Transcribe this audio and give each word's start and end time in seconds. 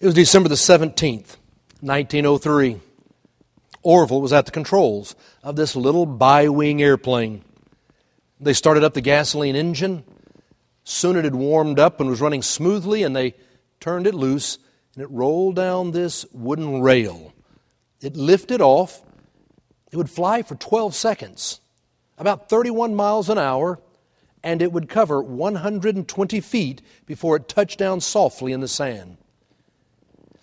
It 0.00 0.06
was 0.06 0.14
December 0.14 0.48
the 0.48 0.54
17th, 0.54 1.38
1903. 1.80 2.80
Orville 3.82 4.20
was 4.20 4.32
at 4.32 4.46
the 4.46 4.52
controls 4.52 5.16
of 5.42 5.56
this 5.56 5.74
little 5.74 6.06
bi 6.06 6.48
wing 6.48 6.80
airplane. 6.80 7.42
They 8.38 8.52
started 8.52 8.84
up 8.84 8.94
the 8.94 9.00
gasoline 9.00 9.56
engine. 9.56 10.04
Soon 10.84 11.16
it 11.16 11.24
had 11.24 11.34
warmed 11.34 11.80
up 11.80 11.98
and 11.98 12.08
was 12.08 12.20
running 12.20 12.42
smoothly, 12.42 13.02
and 13.02 13.16
they 13.16 13.34
turned 13.80 14.06
it 14.06 14.14
loose, 14.14 14.58
and 14.94 15.02
it 15.02 15.10
rolled 15.10 15.56
down 15.56 15.90
this 15.90 16.24
wooden 16.30 16.80
rail. 16.80 17.32
It 18.00 18.14
lifted 18.14 18.60
off. 18.60 19.02
It 19.90 19.96
would 19.96 20.10
fly 20.10 20.42
for 20.42 20.54
12 20.54 20.94
seconds, 20.94 21.60
about 22.18 22.48
31 22.48 22.94
miles 22.94 23.28
an 23.28 23.38
hour, 23.38 23.80
and 24.44 24.62
it 24.62 24.70
would 24.70 24.88
cover 24.88 25.20
120 25.20 26.40
feet 26.40 26.82
before 27.04 27.34
it 27.34 27.48
touched 27.48 27.80
down 27.80 28.00
softly 28.00 28.52
in 28.52 28.60
the 28.60 28.68
sand. 28.68 29.17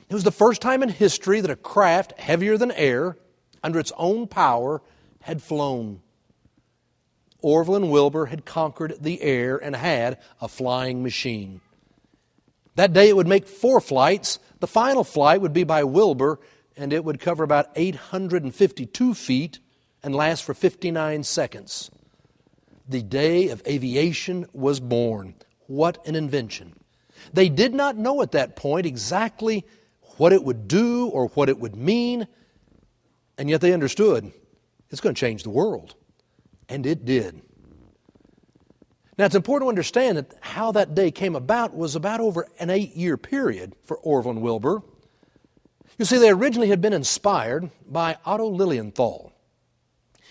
It 0.09 0.13
was 0.13 0.23
the 0.23 0.31
first 0.31 0.61
time 0.61 0.83
in 0.83 0.89
history 0.89 1.41
that 1.41 1.49
a 1.49 1.55
craft 1.55 2.19
heavier 2.19 2.57
than 2.57 2.71
air, 2.71 3.17
under 3.63 3.79
its 3.79 3.91
own 3.97 4.27
power, 4.27 4.81
had 5.21 5.41
flown. 5.41 6.01
Orville 7.41 7.75
and 7.75 7.91
Wilbur 7.91 8.27
had 8.27 8.45
conquered 8.45 8.97
the 8.99 9.21
air 9.21 9.57
and 9.57 9.75
had 9.75 10.19
a 10.41 10.47
flying 10.47 11.03
machine. 11.03 11.61
That 12.75 12.93
day 12.93 13.09
it 13.09 13.15
would 13.15 13.27
make 13.27 13.47
four 13.47 13.79
flights. 13.79 14.39
The 14.59 14.67
final 14.67 15.03
flight 15.03 15.41
would 15.41 15.53
be 15.53 15.63
by 15.63 15.83
Wilbur, 15.83 16.39
and 16.77 16.91
it 16.91 17.03
would 17.03 17.19
cover 17.19 17.43
about 17.43 17.69
852 17.75 19.13
feet 19.13 19.59
and 20.03 20.13
last 20.13 20.43
for 20.43 20.53
59 20.53 21.23
seconds. 21.23 21.89
The 22.87 23.01
day 23.01 23.49
of 23.49 23.63
aviation 23.65 24.45
was 24.53 24.79
born. 24.79 25.35
What 25.67 26.05
an 26.05 26.15
invention! 26.15 26.73
They 27.33 27.49
did 27.49 27.73
not 27.73 27.97
know 27.97 28.21
at 28.21 28.33
that 28.33 28.55
point 28.55 28.85
exactly 28.85 29.65
what 30.17 30.33
it 30.33 30.43
would 30.43 30.67
do 30.67 31.07
or 31.07 31.27
what 31.29 31.49
it 31.49 31.59
would 31.59 31.75
mean, 31.75 32.27
and 33.37 33.49
yet 33.49 33.61
they 33.61 33.73
understood 33.73 34.31
it's 34.89 35.01
going 35.01 35.15
to 35.15 35.19
change 35.19 35.43
the 35.43 35.49
world. 35.49 35.95
And 36.69 36.85
it 36.85 37.05
did. 37.05 37.41
Now, 39.17 39.25
it's 39.25 39.35
important 39.35 39.67
to 39.67 39.69
understand 39.69 40.17
that 40.17 40.33
how 40.41 40.71
that 40.73 40.93
day 40.93 41.11
came 41.11 41.35
about 41.35 41.75
was 41.75 41.95
about 41.95 42.19
over 42.19 42.47
an 42.59 42.69
eight 42.69 42.95
year 42.95 43.17
period 43.17 43.73
for 43.83 43.97
Orville 43.97 44.31
and 44.31 44.41
Wilbur. 44.41 44.81
You 45.97 46.05
see, 46.05 46.17
they 46.17 46.29
originally 46.29 46.69
had 46.69 46.81
been 46.81 46.93
inspired 46.93 47.71
by 47.87 48.17
Otto 48.25 48.47
Lilienthal. 48.47 49.31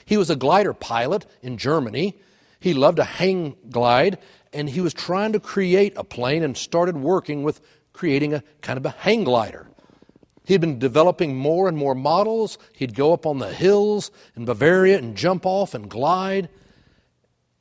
He 0.05 0.19
was 0.19 0.29
a 0.29 0.37
glider 0.37 0.75
pilot 0.75 1.25
in 1.43 1.57
Germany. 1.57 2.19
He 2.61 2.75
loved 2.75 2.97
to 2.97 3.05
hang 3.05 3.57
glide, 3.71 4.19
and 4.53 4.69
he 4.69 4.83
was 4.83 4.93
trying 4.93 5.33
to 5.33 5.41
create 5.41 5.95
a 5.97 6.05
plane 6.05 6.43
and 6.43 6.57
started 6.57 6.97
working 6.97 7.43
with 7.43 7.61
creating 7.95 8.35
a 8.35 8.43
kind 8.61 8.77
of 8.77 8.85
a 8.85 8.91
hang 8.91 9.25
glider. 9.25 9.69
He'd 10.45 10.61
been 10.61 10.79
developing 10.79 11.37
more 11.37 11.69
and 11.69 11.77
more 11.77 11.95
models. 11.95 12.59
He'd 12.75 12.95
go 12.95 13.13
up 13.13 13.25
on 13.25 13.39
the 13.39 13.53
hills 13.53 14.11
in 14.37 14.45
Bavaria 14.45 14.99
and 14.99 15.17
jump 15.17 15.47
off 15.47 15.75
and 15.75 15.89
glide. 15.89 16.51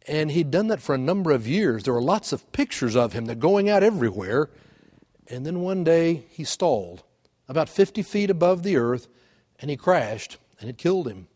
And 0.06 0.32
he'd 0.32 0.52
done 0.52 0.68
that 0.68 0.82
for 0.82 0.94
a 0.94 0.98
number 0.98 1.32
of 1.32 1.48
years. 1.48 1.84
There 1.84 1.94
were 1.94 2.02
lots 2.02 2.34
of 2.34 2.52
pictures 2.52 2.96
of 2.96 3.14
him 3.14 3.26
that 3.26 3.40
going 3.40 3.70
out 3.70 3.84
everywhere. 3.84 4.50
And 5.28 5.46
then 5.46 5.62
one 5.62 5.86
day 5.86 6.26
he 6.30 6.44
stalled 6.44 7.04
about 7.48 7.70
50 7.70 8.02
feet 8.02 8.30
above 8.30 8.64
the 8.64 8.76
earth 8.76 9.08
and 9.60 9.70
he 9.70 9.78
crashed 9.78 10.38
and 10.60 10.70
it 10.70 10.78
killed 10.78 11.08
him. 11.08 11.28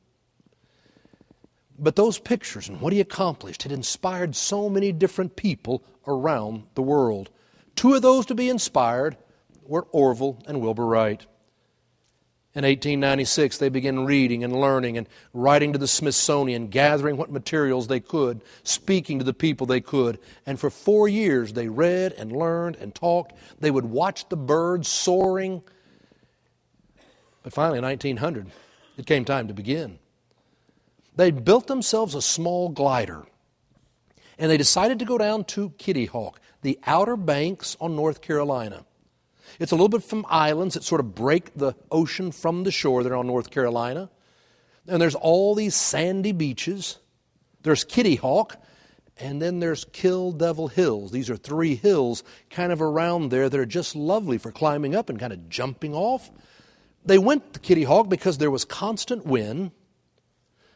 But 1.79 1.95
those 1.95 2.19
pictures 2.19 2.67
and 2.67 2.81
what 2.81 2.91
he 2.91 2.99
accomplished 2.99 3.63
had 3.63 3.71
inspired 3.71 4.35
so 4.35 4.69
many 4.69 4.91
different 4.91 5.37
people 5.37 5.83
around 6.05 6.63
the 6.73 6.81
world. 6.81 7.29
Two 7.75 7.93
of 7.93 8.01
those 8.01 8.25
to 8.25 8.35
be 8.35 8.49
inspired 8.49 9.15
were 9.63 9.83
Orville 9.91 10.41
and 10.47 10.59
Wilbur 10.59 10.85
Wright. 10.85 11.25
In 12.57 12.63
1896, 12.63 13.59
they 13.59 13.69
began 13.69 14.03
reading 14.03 14.43
and 14.43 14.59
learning 14.59 14.97
and 14.97 15.07
writing 15.31 15.73
to 15.73 15.77
the 15.77 15.87
Smithsonian, 15.87 16.69
gathering 16.69 17.15
what 17.15 17.29
materials 17.29 17.85
they 17.85 17.99
could, 17.99 18.41
speaking 18.63 19.19
to 19.19 19.23
the 19.23 19.31
people 19.31 19.67
they 19.67 19.79
could. 19.79 20.17
And 20.43 20.59
for 20.59 20.71
four 20.71 21.07
years, 21.07 21.53
they 21.53 21.69
read 21.69 22.13
and 22.13 22.31
learned 22.31 22.75
and 22.77 22.95
talked. 22.95 23.33
They 23.59 23.69
would 23.69 23.85
watch 23.85 24.27
the 24.29 24.37
birds 24.37 24.87
soaring. 24.87 25.61
But 27.43 27.53
finally, 27.53 27.77
in 27.77 27.83
1900, 27.83 28.47
it 28.97 29.05
came 29.05 29.23
time 29.23 29.47
to 29.49 29.53
begin. 29.53 29.99
They 31.15 31.29
built 31.29 31.67
themselves 31.67 32.15
a 32.15 32.23
small 32.23 32.69
glider, 32.69 33.27
and 34.39 34.49
they 34.49 34.57
decided 34.57 34.97
to 34.97 35.05
go 35.05 35.19
down 35.19 35.43
to 35.43 35.75
Kitty 35.77 36.07
Hawk, 36.07 36.41
the 36.63 36.79
Outer 36.87 37.17
Banks 37.17 37.77
on 37.79 37.95
North 37.95 38.21
Carolina. 38.21 38.83
It's 39.59 39.71
a 39.71 39.75
little 39.75 39.89
bit 39.89 40.03
from 40.03 40.25
islands 40.29 40.75
that 40.75 40.83
sort 40.83 41.01
of 41.01 41.15
break 41.15 41.53
the 41.55 41.73
ocean 41.91 42.31
from 42.31 42.63
the 42.63 42.71
shore 42.71 43.03
there 43.03 43.15
on 43.15 43.27
North 43.27 43.49
Carolina. 43.49 44.09
And 44.87 45.01
there's 45.01 45.15
all 45.15 45.55
these 45.55 45.75
sandy 45.75 46.31
beaches. 46.31 46.99
There's 47.63 47.83
Kitty 47.83 48.15
Hawk, 48.15 48.61
and 49.19 49.41
then 49.41 49.59
there's 49.59 49.85
Kill 49.85 50.31
Devil 50.31 50.67
Hills. 50.67 51.11
These 51.11 51.29
are 51.29 51.35
three 51.35 51.75
hills 51.75 52.23
kind 52.49 52.71
of 52.71 52.81
around 52.81 53.29
there 53.29 53.49
that 53.49 53.59
are 53.59 53.65
just 53.65 53.95
lovely 53.95 54.37
for 54.37 54.51
climbing 54.51 54.95
up 54.95 55.09
and 55.09 55.19
kind 55.19 55.33
of 55.33 55.49
jumping 55.49 55.93
off. 55.93 56.31
They 57.03 57.17
went 57.17 57.53
to 57.53 57.59
Kitty 57.59 57.83
Hawk 57.83 58.09
because 58.09 58.37
there 58.37 58.51
was 58.51 58.63
constant 58.63 59.25
wind, 59.25 59.71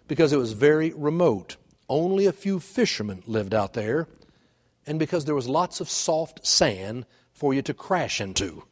because 0.08 0.34
it 0.34 0.38
was 0.38 0.53
very 0.53 0.92
remote. 0.92 1.58
Only 1.88 2.25
a 2.25 2.34
few 2.34 2.59
fishermen 2.59 3.22
lived 3.28 3.53
out 3.53 3.74
there, 3.74 4.08
and 4.88 4.98
because 4.98 5.25
there 5.25 5.36
was 5.36 5.48
lots 5.48 5.80
of 5.80 5.90
soft 5.90 6.46
sand 6.46 7.06
for 7.34 7.53
you 7.53 7.62
to 7.62 7.74
crash 7.74 8.19
into. 8.19 8.63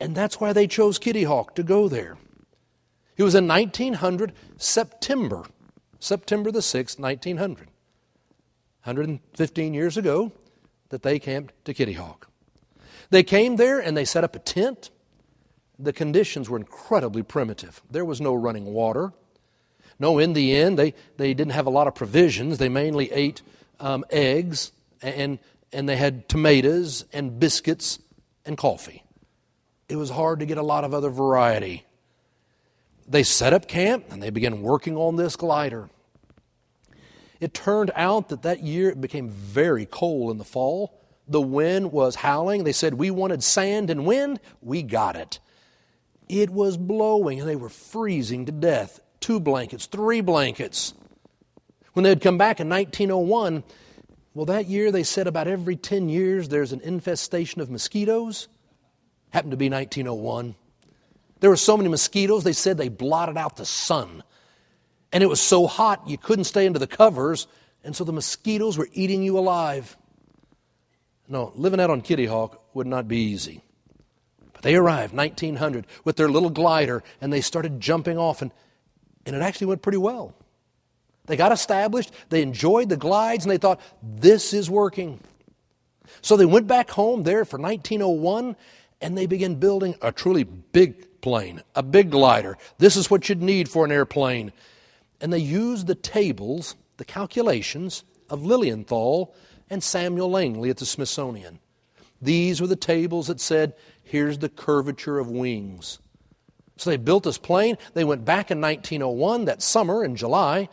And 0.00 0.14
that's 0.14 0.40
why 0.40 0.52
they 0.52 0.66
chose 0.66 0.98
Kitty 0.98 1.24
Hawk 1.24 1.54
to 1.56 1.62
go 1.62 1.88
there. 1.88 2.16
It 3.16 3.24
was 3.24 3.34
in 3.34 3.48
1900, 3.48 4.32
September, 4.56 5.44
September 5.98 6.52
the 6.52 6.60
6th, 6.60 7.00
1900, 7.00 7.66
115 8.84 9.74
years 9.74 9.96
ago, 9.96 10.30
that 10.90 11.02
they 11.02 11.18
camped 11.18 11.52
to 11.64 11.74
Kitty 11.74 11.94
Hawk. 11.94 12.28
They 13.10 13.24
came 13.24 13.56
there 13.56 13.80
and 13.80 13.96
they 13.96 14.04
set 14.04 14.22
up 14.22 14.36
a 14.36 14.38
tent. 14.38 14.90
The 15.78 15.92
conditions 15.92 16.48
were 16.48 16.58
incredibly 16.58 17.22
primitive. 17.22 17.82
There 17.90 18.04
was 18.04 18.20
no 18.20 18.34
running 18.34 18.66
water. 18.66 19.12
No, 19.98 20.18
in 20.18 20.32
the 20.32 20.54
end, 20.54 20.78
they, 20.78 20.94
they 21.16 21.34
didn't 21.34 21.52
have 21.52 21.66
a 21.66 21.70
lot 21.70 21.88
of 21.88 21.96
provisions. 21.96 22.58
They 22.58 22.68
mainly 22.68 23.10
ate 23.10 23.42
um, 23.80 24.04
eggs 24.10 24.70
and, 25.02 25.40
and 25.72 25.88
they 25.88 25.96
had 25.96 26.28
tomatoes 26.28 27.04
and 27.12 27.40
biscuits 27.40 27.98
and 28.46 28.56
coffee 28.56 29.02
it 29.88 29.96
was 29.96 30.10
hard 30.10 30.40
to 30.40 30.46
get 30.46 30.58
a 30.58 30.62
lot 30.62 30.84
of 30.84 30.92
other 30.92 31.10
variety. 31.10 31.84
They 33.06 33.22
set 33.22 33.52
up 33.52 33.66
camp 33.66 34.06
and 34.10 34.22
they 34.22 34.30
began 34.30 34.62
working 34.62 34.96
on 34.96 35.16
this 35.16 35.34
glider. 35.34 35.88
It 37.40 37.54
turned 37.54 37.90
out 37.94 38.28
that 38.28 38.42
that 38.42 38.62
year 38.62 38.90
it 38.90 39.00
became 39.00 39.30
very 39.30 39.86
cold 39.86 40.30
in 40.30 40.38
the 40.38 40.44
fall. 40.44 41.00
The 41.26 41.40
wind 41.40 41.92
was 41.92 42.16
howling. 42.16 42.64
They 42.64 42.72
said, 42.72 42.94
We 42.94 43.10
wanted 43.10 43.42
sand 43.42 43.90
and 43.90 44.04
wind. 44.04 44.40
We 44.60 44.82
got 44.82 45.16
it. 45.16 45.38
It 46.28 46.50
was 46.50 46.76
blowing 46.76 47.40
and 47.40 47.48
they 47.48 47.56
were 47.56 47.68
freezing 47.68 48.44
to 48.46 48.52
death. 48.52 49.00
Two 49.20 49.40
blankets, 49.40 49.86
three 49.86 50.20
blankets. 50.20 50.94
When 51.94 52.02
they 52.02 52.10
had 52.10 52.20
come 52.20 52.38
back 52.38 52.60
in 52.60 52.68
1901, 52.68 53.64
well, 54.34 54.46
that 54.46 54.66
year 54.66 54.92
they 54.92 55.02
said 55.02 55.26
about 55.26 55.48
every 55.48 55.76
10 55.76 56.08
years 56.08 56.48
there's 56.48 56.72
an 56.72 56.80
infestation 56.82 57.60
of 57.60 57.70
mosquitoes. 57.70 58.48
Happened 59.30 59.52
to 59.52 59.56
be 59.56 59.68
1901. 59.68 60.54
There 61.40 61.50
were 61.50 61.56
so 61.56 61.76
many 61.76 61.88
mosquitoes, 61.88 62.44
they 62.44 62.52
said 62.52 62.76
they 62.76 62.88
blotted 62.88 63.36
out 63.36 63.56
the 63.56 63.64
sun. 63.64 64.22
And 65.12 65.22
it 65.22 65.28
was 65.28 65.40
so 65.40 65.66
hot, 65.66 66.08
you 66.08 66.18
couldn't 66.18 66.44
stay 66.44 66.66
under 66.66 66.78
the 66.78 66.86
covers, 66.86 67.46
and 67.84 67.94
so 67.94 68.04
the 68.04 68.12
mosquitoes 68.12 68.76
were 68.76 68.88
eating 68.92 69.22
you 69.22 69.38
alive. 69.38 69.96
No, 71.28 71.52
living 71.54 71.80
out 71.80 71.90
on 71.90 72.00
Kitty 72.00 72.26
Hawk 72.26 72.62
would 72.74 72.86
not 72.86 73.06
be 73.06 73.18
easy. 73.18 73.62
But 74.52 74.62
they 74.62 74.74
arrived 74.74 75.14
1900 75.14 75.86
with 76.04 76.16
their 76.16 76.28
little 76.28 76.50
glider, 76.50 77.02
and 77.20 77.32
they 77.32 77.40
started 77.40 77.80
jumping 77.80 78.18
off, 78.18 78.42
and, 78.42 78.50
and 79.24 79.36
it 79.36 79.42
actually 79.42 79.68
went 79.68 79.82
pretty 79.82 79.98
well. 79.98 80.34
They 81.26 81.36
got 81.36 81.52
established, 81.52 82.10
they 82.30 82.42
enjoyed 82.42 82.88
the 82.88 82.96
glides, 82.96 83.44
and 83.44 83.52
they 83.52 83.58
thought, 83.58 83.80
this 84.02 84.52
is 84.52 84.68
working. 84.68 85.20
So 86.22 86.36
they 86.36 86.46
went 86.46 86.66
back 86.66 86.90
home 86.90 87.22
there 87.22 87.44
for 87.44 87.58
1901, 87.58 88.56
and 89.00 89.16
they 89.16 89.26
begin 89.26 89.56
building 89.56 89.94
a 90.02 90.12
truly 90.12 90.44
big 90.44 91.20
plane, 91.20 91.62
a 91.74 91.82
big 91.82 92.10
glider. 92.10 92.56
This 92.78 92.96
is 92.96 93.10
what 93.10 93.28
you'd 93.28 93.42
need 93.42 93.68
for 93.68 93.84
an 93.84 93.92
airplane. 93.92 94.52
And 95.20 95.32
they 95.32 95.38
used 95.38 95.86
the 95.86 95.94
tables, 95.94 96.76
the 96.96 97.04
calculations 97.04 98.04
of 98.28 98.44
Lilienthal 98.44 99.34
and 99.70 99.82
Samuel 99.82 100.30
Langley 100.30 100.70
at 100.70 100.78
the 100.78 100.86
Smithsonian. 100.86 101.58
These 102.20 102.60
were 102.60 102.66
the 102.66 102.76
tables 102.76 103.28
that 103.28 103.40
said, 103.40 103.74
here's 104.02 104.38
the 104.38 104.48
curvature 104.48 105.18
of 105.18 105.30
wings. 105.30 105.98
So 106.76 106.90
they 106.90 106.96
built 106.96 107.24
this 107.24 107.38
plane. 107.38 107.76
They 107.94 108.04
went 108.04 108.24
back 108.24 108.50
in 108.50 108.60
1901, 108.60 109.46
that 109.46 109.62
summer 109.62 110.04
in 110.04 110.16
July, 110.16 110.68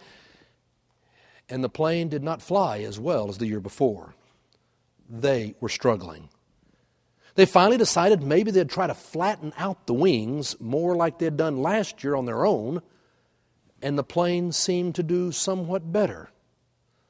and 1.49 1.63
the 1.63 1.69
plane 1.69 2.09
did 2.09 2.23
not 2.23 2.41
fly 2.41 2.79
as 2.79 2.99
well 2.99 3.29
as 3.29 3.37
the 3.37 3.47
year 3.47 3.59
before. 3.59 4.15
They 5.09 5.55
were 5.59 5.69
struggling. 5.69 6.29
They 7.35 7.45
finally 7.45 7.77
decided 7.77 8.23
maybe 8.23 8.51
they'd 8.51 8.69
try 8.69 8.87
to 8.87 8.93
flatten 8.93 9.53
out 9.57 9.87
the 9.87 9.93
wings 9.93 10.55
more 10.59 10.95
like 10.95 11.19
they'd 11.19 11.37
done 11.37 11.61
last 11.61 12.03
year 12.03 12.15
on 12.15 12.25
their 12.25 12.45
own, 12.45 12.81
and 13.81 13.97
the 13.97 14.03
plane 14.03 14.53
seemed 14.53 14.95
to 14.95 15.03
do 15.03 15.31
somewhat 15.31 15.91
better, 15.91 16.29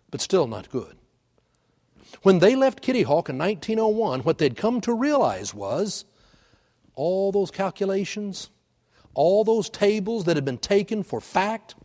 but 0.10 0.22
still 0.22 0.48
not 0.48 0.72
good. 0.72 0.98
When 2.24 2.40
they 2.40 2.56
left 2.56 2.82
Kitty 2.82 3.04
Hawk 3.04 3.30
in 3.30 3.38
1901, 3.38 4.22
what 4.22 4.40
they'd 4.40 4.58
come 4.58 4.82
to 4.82 4.94
realize 4.94 5.54
was 5.54 6.06
all 6.96 7.32
those 7.32 7.52
calculations, 7.52 8.50
all 9.14 9.44
those 9.44 9.70
tables 9.70 10.26
that 10.26 10.38
had 10.38 10.46
been 10.46 10.58
taken 10.58 11.04
for 11.04 11.22
fact 11.22 11.76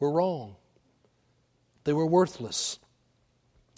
were 0.00 0.10
wrong. 0.10 0.56
They 1.84 1.92
were 1.92 2.06
worthless. 2.06 2.80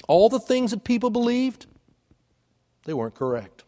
All 0.06 0.30
the 0.30 0.40
things 0.40 0.70
that 0.70 0.84
people 0.84 1.10
believed, 1.10 1.66
they 2.88 2.94
weren't 2.94 3.14
correct. 3.14 3.64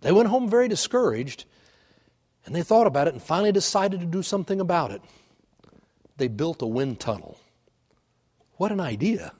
They 0.00 0.10
went 0.10 0.30
home 0.30 0.48
very 0.48 0.66
discouraged 0.66 1.44
and 2.46 2.54
they 2.54 2.62
thought 2.62 2.86
about 2.86 3.06
it 3.06 3.12
and 3.12 3.22
finally 3.22 3.52
decided 3.52 4.00
to 4.00 4.06
do 4.06 4.22
something 4.22 4.60
about 4.62 4.92
it. 4.92 5.02
They 6.16 6.28
built 6.28 6.62
a 6.62 6.66
wind 6.66 7.00
tunnel. 7.00 7.38
What 8.52 8.72
an 8.72 8.80
idea! 8.80 9.34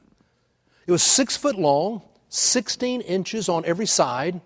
It 0.87 0.93
was 0.93 1.03
six 1.03 1.35
foot 1.35 1.57
long, 1.57 2.03
16 2.29 3.01
inches 3.01 3.49
on 3.49 3.65
every 3.65 3.87
side. 3.87 4.43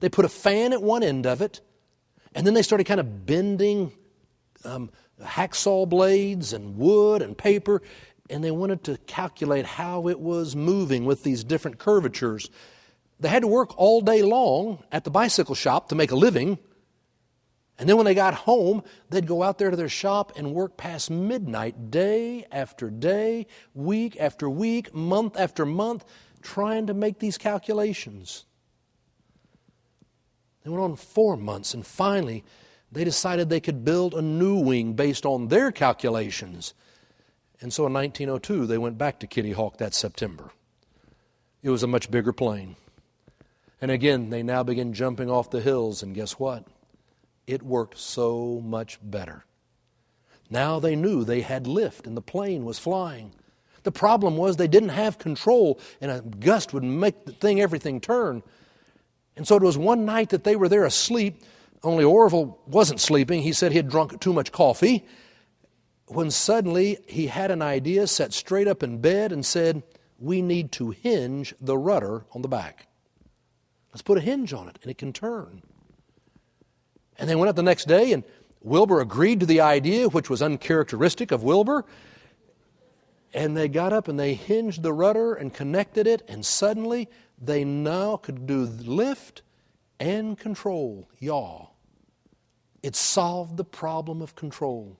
They 0.00 0.08
put 0.08 0.24
a 0.24 0.28
fan 0.28 0.72
at 0.72 0.82
one 0.82 1.04
end 1.04 1.24
of 1.24 1.40
it, 1.40 1.60
and 2.34 2.44
then 2.44 2.54
they 2.54 2.62
started 2.62 2.88
kind 2.88 2.98
of 2.98 3.24
bending 3.24 3.92
um, 4.64 4.90
hacksaw 5.22 5.88
blades 5.88 6.52
and 6.52 6.76
wood 6.76 7.22
and 7.22 7.38
paper, 7.38 7.82
and 8.28 8.42
they 8.42 8.50
wanted 8.50 8.82
to 8.84 8.96
calculate 9.06 9.64
how 9.64 10.08
it 10.08 10.18
was 10.18 10.56
moving 10.56 11.04
with 11.04 11.22
these 11.22 11.44
different 11.44 11.78
curvatures. 11.78 12.50
They 13.20 13.28
had 13.28 13.42
to 13.42 13.48
work 13.48 13.76
all 13.76 14.00
day 14.00 14.22
long 14.22 14.82
at 14.92 15.04
the 15.04 15.10
bicycle 15.10 15.54
shop 15.54 15.88
to 15.88 15.94
make 15.94 16.12
a 16.12 16.16
living. 16.16 16.58
And 17.78 17.88
then 17.88 17.96
when 17.96 18.06
they 18.06 18.14
got 18.14 18.34
home, 18.34 18.82
they'd 19.10 19.26
go 19.26 19.42
out 19.42 19.58
there 19.58 19.70
to 19.70 19.76
their 19.76 19.88
shop 19.88 20.32
and 20.36 20.52
work 20.52 20.76
past 20.76 21.10
midnight, 21.10 21.90
day 21.90 22.46
after 22.50 22.90
day, 22.90 23.46
week 23.74 24.16
after 24.18 24.48
week, 24.48 24.94
month 24.94 25.38
after 25.38 25.64
month, 25.64 26.04
trying 26.42 26.86
to 26.86 26.94
make 26.94 27.18
these 27.18 27.38
calculations. 27.38 28.44
They 30.62 30.70
went 30.70 30.82
on 30.82 30.96
four 30.96 31.36
months, 31.36 31.72
and 31.72 31.86
finally, 31.86 32.44
they 32.90 33.04
decided 33.04 33.48
they 33.48 33.60
could 33.60 33.84
build 33.84 34.14
a 34.14 34.22
new 34.22 34.56
wing 34.56 34.94
based 34.94 35.24
on 35.24 35.48
their 35.48 35.70
calculations. 35.70 36.74
And 37.60 37.72
so 37.72 37.86
in 37.86 37.92
1902, 37.92 38.66
they 38.66 38.78
went 38.78 38.98
back 38.98 39.20
to 39.20 39.26
Kitty 39.26 39.52
Hawk 39.52 39.78
that 39.78 39.94
September. 39.94 40.50
It 41.62 41.70
was 41.70 41.82
a 41.82 41.88
much 41.88 42.10
bigger 42.10 42.32
plane. 42.32 42.76
And 43.80 43.90
again, 43.90 44.30
they 44.30 44.42
now 44.42 44.62
begin 44.62 44.92
jumping 44.92 45.30
off 45.30 45.50
the 45.50 45.60
hills, 45.60 46.02
and 46.02 46.14
guess 46.14 46.32
what? 46.32 46.64
It 47.46 47.62
worked 47.62 47.98
so 47.98 48.60
much 48.64 48.98
better. 49.02 49.44
Now 50.50 50.80
they 50.80 50.96
knew 50.96 51.24
they 51.24 51.42
had 51.42 51.66
lift 51.66 52.06
and 52.06 52.16
the 52.16 52.22
plane 52.22 52.64
was 52.64 52.78
flying. 52.78 53.32
The 53.84 53.92
problem 53.92 54.36
was 54.36 54.56
they 54.56 54.68
didn't 54.68 54.90
have 54.90 55.18
control, 55.18 55.80
and 56.00 56.10
a 56.10 56.20
gust 56.20 56.74
would 56.74 56.82
make 56.82 57.24
the 57.24 57.32
thing, 57.32 57.60
everything 57.60 58.00
turn. 58.00 58.42
And 59.36 59.46
so 59.46 59.56
it 59.56 59.62
was 59.62 59.78
one 59.78 60.04
night 60.04 60.30
that 60.30 60.44
they 60.44 60.56
were 60.56 60.68
there 60.68 60.84
asleep, 60.84 61.42
only 61.82 62.04
Orville 62.04 62.58
wasn't 62.66 63.00
sleeping. 63.00 63.42
He 63.42 63.52
said 63.52 63.70
he 63.70 63.78
had 63.78 63.88
drunk 63.88 64.20
too 64.20 64.32
much 64.32 64.50
coffee. 64.50 65.06
When 66.06 66.30
suddenly 66.30 66.98
he 67.06 67.28
had 67.28 67.50
an 67.50 67.62
idea, 67.62 68.06
sat 68.06 68.32
straight 68.32 68.66
up 68.66 68.82
in 68.82 69.00
bed, 69.00 69.30
and 69.30 69.46
said, 69.46 69.82
We 70.18 70.42
need 70.42 70.72
to 70.72 70.90
hinge 70.90 71.54
the 71.60 71.78
rudder 71.78 72.24
on 72.32 72.42
the 72.42 72.48
back. 72.48 72.88
Let's 73.92 74.02
put 74.02 74.18
a 74.18 74.20
hinge 74.20 74.52
on 74.52 74.68
it 74.68 74.78
and 74.82 74.90
it 74.90 74.98
can 74.98 75.12
turn. 75.12 75.62
And 77.18 77.28
they 77.28 77.34
went 77.34 77.48
up 77.48 77.56
the 77.56 77.62
next 77.62 77.88
day, 77.88 78.12
and 78.12 78.22
Wilbur 78.62 79.00
agreed 79.00 79.40
to 79.40 79.46
the 79.46 79.60
idea, 79.60 80.08
which 80.08 80.30
was 80.30 80.40
uncharacteristic 80.40 81.32
of 81.32 81.42
Wilbur. 81.42 81.84
And 83.34 83.56
they 83.56 83.68
got 83.68 83.92
up 83.92 84.08
and 84.08 84.18
they 84.18 84.34
hinged 84.34 84.82
the 84.82 84.92
rudder 84.92 85.34
and 85.34 85.52
connected 85.52 86.06
it, 86.06 86.22
and 86.28 86.46
suddenly 86.46 87.08
they 87.40 87.64
now 87.64 88.16
could 88.16 88.46
do 88.46 88.62
lift 88.62 89.42
and 89.98 90.38
control, 90.38 91.08
yaw. 91.18 91.66
It 92.82 92.94
solved 92.94 93.56
the 93.56 93.64
problem 93.64 94.22
of 94.22 94.36
control. 94.36 94.96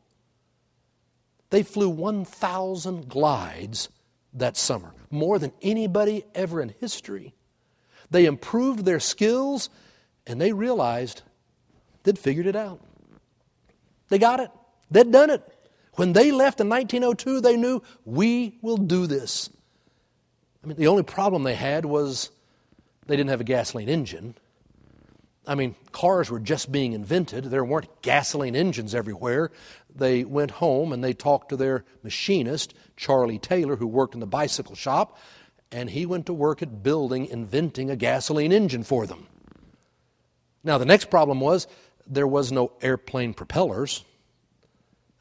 They 1.50 1.62
flew 1.62 1.88
1,000 1.88 3.08
glides 3.08 3.88
that 4.34 4.56
summer, 4.56 4.92
more 5.10 5.38
than 5.38 5.52
anybody 5.62 6.24
ever 6.34 6.60
in 6.60 6.74
history. 6.80 7.34
They 8.10 8.26
improved 8.26 8.84
their 8.84 9.00
skills 9.00 9.70
and 10.26 10.40
they 10.40 10.52
realized 10.52 11.22
they'd 12.02 12.18
figured 12.18 12.46
it 12.46 12.56
out. 12.56 12.80
They 14.08 14.18
got 14.18 14.40
it, 14.40 14.50
they'd 14.90 15.10
done 15.10 15.30
it. 15.30 15.42
When 15.94 16.12
they 16.12 16.30
left 16.30 16.60
in 16.60 16.68
1902, 16.68 17.40
they 17.40 17.56
knew 17.56 17.82
we 18.04 18.58
will 18.62 18.76
do 18.76 19.06
this. 19.06 19.50
I 20.62 20.68
mean, 20.68 20.76
the 20.76 20.86
only 20.86 21.02
problem 21.02 21.42
they 21.42 21.54
had 21.54 21.84
was 21.84 22.30
they 23.06 23.16
didn't 23.16 23.30
have 23.30 23.40
a 23.40 23.44
gasoline 23.44 23.88
engine. 23.88 24.34
I 25.46 25.54
mean, 25.54 25.74
cars 25.92 26.30
were 26.30 26.38
just 26.38 26.70
being 26.70 26.92
invented. 26.92 27.44
There 27.44 27.64
weren't 27.64 28.02
gasoline 28.02 28.54
engines 28.54 28.94
everywhere. 28.94 29.50
They 29.94 30.24
went 30.24 30.50
home 30.52 30.92
and 30.92 31.02
they 31.02 31.14
talked 31.14 31.48
to 31.48 31.56
their 31.56 31.84
machinist, 32.02 32.74
Charlie 32.96 33.38
Taylor, 33.38 33.76
who 33.76 33.86
worked 33.86 34.14
in 34.14 34.20
the 34.20 34.26
bicycle 34.26 34.74
shop, 34.74 35.18
and 35.70 35.90
he 35.90 36.06
went 36.06 36.26
to 36.26 36.32
work 36.32 36.62
at 36.62 36.82
building, 36.82 37.26
inventing 37.26 37.90
a 37.90 37.96
gasoline 37.96 38.52
engine 38.52 38.82
for 38.82 39.06
them. 39.06 39.26
Now, 40.64 40.78
the 40.78 40.86
next 40.86 41.10
problem 41.10 41.40
was 41.40 41.66
there 42.06 42.26
was 42.26 42.50
no 42.50 42.72
airplane 42.80 43.34
propellers. 43.34 44.04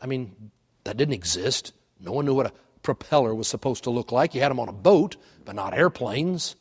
I 0.01 0.05
mean, 0.05 0.51
that 0.83 0.97
didn't 0.97 1.13
exist. 1.13 1.73
No 1.99 2.11
one 2.11 2.25
knew 2.25 2.33
what 2.33 2.47
a 2.47 2.53
propeller 2.81 3.35
was 3.35 3.47
supposed 3.47 3.83
to 3.83 3.89
look 3.89 4.11
like. 4.11 4.33
You 4.33 4.41
had 4.41 4.49
them 4.49 4.59
on 4.59 4.69
a 4.69 4.73
boat, 4.73 5.17
but 5.44 5.55
not 5.55 5.73
airplanes. 5.73 6.55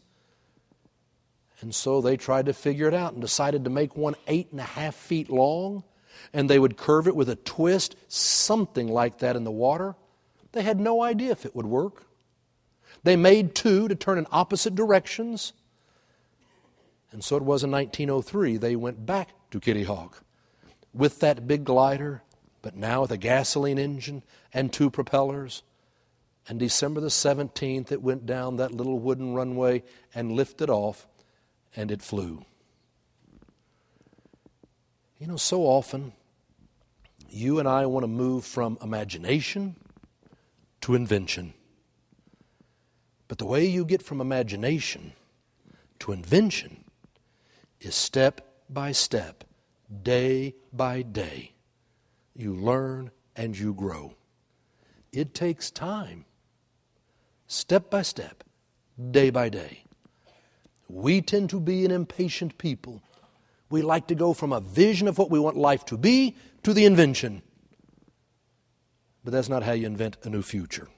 And 1.61 1.75
so 1.75 2.01
they 2.01 2.17
tried 2.17 2.47
to 2.47 2.53
figure 2.53 2.89
it 2.89 2.95
out 2.95 3.13
and 3.13 3.23
decided 3.23 3.65
to 3.65 3.71
make 3.71 3.97
one 3.97 4.15
eight 4.27 4.51
and 4.51 4.61
a 4.61 4.65
half 4.65 4.95
feet 4.95 5.31
long, 5.31 5.85
and 6.33 6.51
they 6.51 6.59
would 6.59 6.77
curve 6.77 7.07
it 7.07 7.17
with 7.17 7.29
a 7.29 7.37
twist, 7.37 7.97
something 8.09 8.89
like 8.89 9.19
that 9.19 9.37
in 9.37 9.45
the 9.45 9.51
water. 9.51 9.95
They 10.53 10.63
had 10.63 10.81
no 10.81 11.03
idea 11.03 11.31
if 11.31 11.47
it 11.47 11.55
would 11.55 11.67
work. 11.67 12.06
They 13.03 13.17
made 13.17 13.55
two 13.55 13.89
to 13.89 13.95
turn 13.95 14.19
in 14.19 14.27
opposite 14.31 14.75
directions. 14.75 15.53
And 17.13 17.23
so 17.23 17.37
it 17.37 17.43
was 17.43 17.63
in 17.63 17.71
1903. 17.71 18.57
They 18.57 18.77
went 18.77 19.07
back 19.07 19.31
to 19.51 19.61
Kitty 19.61 19.85
Hawk 19.85 20.23
with 20.93 21.21
that 21.21 21.47
big 21.47 21.65
glider, 21.65 22.23
but 22.63 22.75
now 22.75 23.03
with 23.03 23.11
a 23.11 23.17
gasoline 23.17 23.79
engine 23.79 24.23
and 24.53 24.73
two 24.73 24.91
propellers. 24.91 25.63
And 26.49 26.59
December 26.59 27.01
the 27.01 27.09
17th, 27.09 27.91
it 27.91 28.03
went 28.03 28.25
down 28.25 28.57
that 28.57 28.73
little 28.73 28.99
wooden 28.99 29.35
runway 29.35 29.83
and 30.15 30.33
lifted 30.33 30.71
off, 30.71 31.07
and 31.75 31.91
it 31.91 32.03
flew. 32.03 32.45
You 35.19 35.27
know, 35.27 35.37
so 35.37 35.63
often 35.63 36.13
you 37.29 37.59
and 37.59 37.69
I 37.69 37.87
want 37.87 38.05
to 38.05 38.09
move 38.09 38.45
from 38.45 38.79
imagination 38.83 39.77
to 40.83 40.95
invention. 40.95 41.55
But 43.29 43.39
the 43.39 43.47
way 43.47 43.65
you 43.65 43.85
get 43.85 44.03
from 44.03 44.21
imagination 44.21 45.13
to 46.01 46.13
invention 46.13 46.85
is 47.81 47.95
step 47.95 48.41
by 48.69 48.93
step, 48.93 49.45
day 50.03 50.55
by 50.73 51.03
day. 51.03 51.53
You 52.35 52.55
learn 52.55 53.11
and 53.35 53.57
you 53.59 53.75
grow. 53.75 54.15
It 55.13 55.35
takes 55.35 55.71
time, 55.71 56.25
step 57.47 57.91
by 57.91 58.03
step, 58.03 58.45
day 59.11 59.31
by 59.31 59.49
day. 59.49 59.85
We 60.89 61.21
tend 61.21 61.51
to 61.51 61.61
be 61.61 61.85
an 61.85 61.91
impatient 61.91 62.59
people. 62.59 63.03
We 63.71 63.83
like 63.83 64.07
to 64.09 64.15
go 64.15 64.33
from 64.33 64.53
a 64.53 64.61
vision 64.61 65.09
of 65.09 65.19
what 65.19 65.31
we 65.31 65.41
want 65.41 65.57
life 65.57 65.85
to 65.87 65.97
be 65.97 66.37
to 66.63 66.73
the 66.73 66.85
invention. 66.85 67.43
But 69.25 69.33
that's 69.33 69.49
not 69.49 69.65
how 69.65 69.73
you 69.73 69.87
invent 69.87 70.19
a 70.23 70.31
new 70.31 70.43
future. 70.43 70.89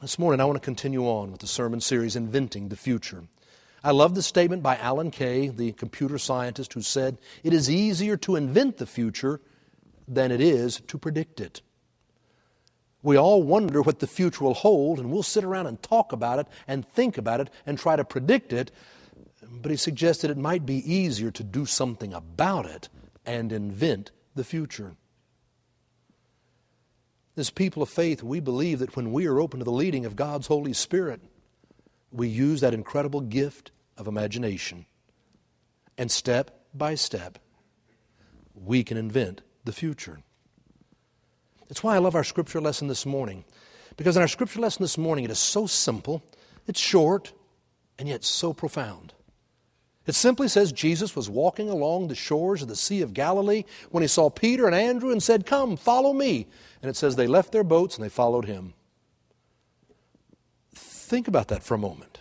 This 0.00 0.16
morning, 0.16 0.40
I 0.40 0.44
want 0.44 0.54
to 0.54 0.64
continue 0.64 1.08
on 1.08 1.32
with 1.32 1.40
the 1.40 1.48
sermon 1.48 1.80
series, 1.80 2.14
Inventing 2.14 2.68
the 2.68 2.76
Future. 2.76 3.24
I 3.82 3.90
love 3.90 4.14
the 4.14 4.22
statement 4.22 4.62
by 4.62 4.76
Alan 4.76 5.10
Kay, 5.10 5.48
the 5.48 5.72
computer 5.72 6.18
scientist, 6.18 6.74
who 6.74 6.82
said, 6.82 7.18
It 7.42 7.52
is 7.52 7.68
easier 7.68 8.16
to 8.18 8.36
invent 8.36 8.76
the 8.76 8.86
future 8.86 9.40
than 10.06 10.30
it 10.30 10.40
is 10.40 10.80
to 10.86 10.98
predict 10.98 11.40
it. 11.40 11.62
We 13.02 13.18
all 13.18 13.42
wonder 13.42 13.82
what 13.82 13.98
the 13.98 14.06
future 14.06 14.44
will 14.44 14.54
hold, 14.54 15.00
and 15.00 15.10
we'll 15.10 15.24
sit 15.24 15.42
around 15.42 15.66
and 15.66 15.82
talk 15.82 16.12
about 16.12 16.38
it 16.38 16.46
and 16.68 16.88
think 16.88 17.18
about 17.18 17.40
it 17.40 17.50
and 17.66 17.76
try 17.76 17.96
to 17.96 18.04
predict 18.04 18.52
it. 18.52 18.70
But 19.50 19.72
he 19.72 19.76
suggested 19.76 20.30
it 20.30 20.38
might 20.38 20.64
be 20.64 20.76
easier 20.76 21.32
to 21.32 21.42
do 21.42 21.66
something 21.66 22.12
about 22.12 22.66
it 22.66 22.88
and 23.26 23.50
invent 23.50 24.12
the 24.36 24.44
future. 24.44 24.94
As 27.38 27.50
people 27.50 27.84
of 27.84 27.88
faith, 27.88 28.20
we 28.24 28.40
believe 28.40 28.80
that 28.80 28.96
when 28.96 29.12
we 29.12 29.26
are 29.28 29.38
open 29.38 29.60
to 29.60 29.64
the 29.64 29.70
leading 29.70 30.04
of 30.04 30.16
God's 30.16 30.48
Holy 30.48 30.72
Spirit, 30.72 31.20
we 32.10 32.26
use 32.26 32.60
that 32.60 32.74
incredible 32.74 33.20
gift 33.20 33.70
of 33.96 34.08
imagination. 34.08 34.86
And 35.96 36.10
step 36.10 36.66
by 36.74 36.96
step, 36.96 37.38
we 38.54 38.82
can 38.82 38.96
invent 38.96 39.42
the 39.64 39.72
future. 39.72 40.18
That's 41.68 41.84
why 41.84 41.94
I 41.94 41.98
love 41.98 42.16
our 42.16 42.24
scripture 42.24 42.60
lesson 42.60 42.88
this 42.88 43.06
morning. 43.06 43.44
Because 43.96 44.16
in 44.16 44.22
our 44.22 44.28
scripture 44.28 44.60
lesson 44.60 44.82
this 44.82 44.98
morning, 44.98 45.24
it 45.24 45.30
is 45.30 45.38
so 45.38 45.68
simple, 45.68 46.24
it's 46.66 46.80
short, 46.80 47.32
and 48.00 48.08
yet 48.08 48.24
so 48.24 48.52
profound. 48.52 49.14
It 50.08 50.14
simply 50.14 50.48
says 50.48 50.72
Jesus 50.72 51.14
was 51.14 51.28
walking 51.28 51.68
along 51.68 52.08
the 52.08 52.14
shores 52.14 52.62
of 52.62 52.68
the 52.68 52.76
Sea 52.76 53.02
of 53.02 53.12
Galilee 53.12 53.64
when 53.90 54.02
he 54.02 54.06
saw 54.06 54.30
Peter 54.30 54.64
and 54.64 54.74
Andrew 54.74 55.12
and 55.12 55.22
said, 55.22 55.44
Come, 55.44 55.76
follow 55.76 56.14
me. 56.14 56.46
And 56.80 56.88
it 56.88 56.96
says 56.96 57.14
they 57.14 57.26
left 57.26 57.52
their 57.52 57.62
boats 57.62 57.94
and 57.94 58.04
they 58.04 58.08
followed 58.08 58.46
him. 58.46 58.72
Think 60.74 61.28
about 61.28 61.48
that 61.48 61.62
for 61.62 61.74
a 61.74 61.78
moment. 61.78 62.20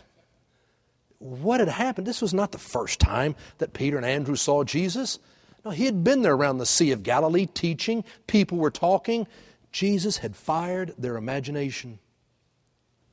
What 1.20 1.62
had 1.62 1.70
happened? 1.70 2.06
This 2.06 2.22
was 2.22 2.34
not 2.34 2.51
the 2.51 2.58
first 2.58 3.00
time 3.00 3.38
that 3.60 3.72
Peter 3.72 3.96
and 3.96 4.06
Andrew 4.06 4.36
saw 4.36 4.65
Jesus. 4.65 5.20
No, 5.63 5.72
he 5.72 5.86
had 5.86 6.03
been 6.03 6.24
there 6.24 6.36
around 6.36 6.58
the 6.58 6.65
Sea 6.65 6.91
of 6.91 7.03
Galilee 7.03 7.46
teaching, 7.46 8.03
people 8.27 8.58
were 8.58 8.70
talking. 8.70 9.27
Jesus 9.72 10.17
had 10.17 10.36
fired 10.36 10.94
their 10.98 11.15
imagination. 11.15 12.00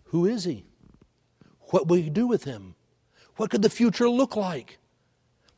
Who 0.07 0.27
is 0.27 0.43
he? 0.43 0.65
What 1.71 1.87
will 1.87 1.99
you 1.99 2.11
do 2.11 2.27
with 2.27 2.43
him? 2.43 2.74
What 3.37 3.51
could 3.51 3.63
the 3.63 3.71
future 3.71 4.09
look 4.09 4.37
like? 4.37 4.79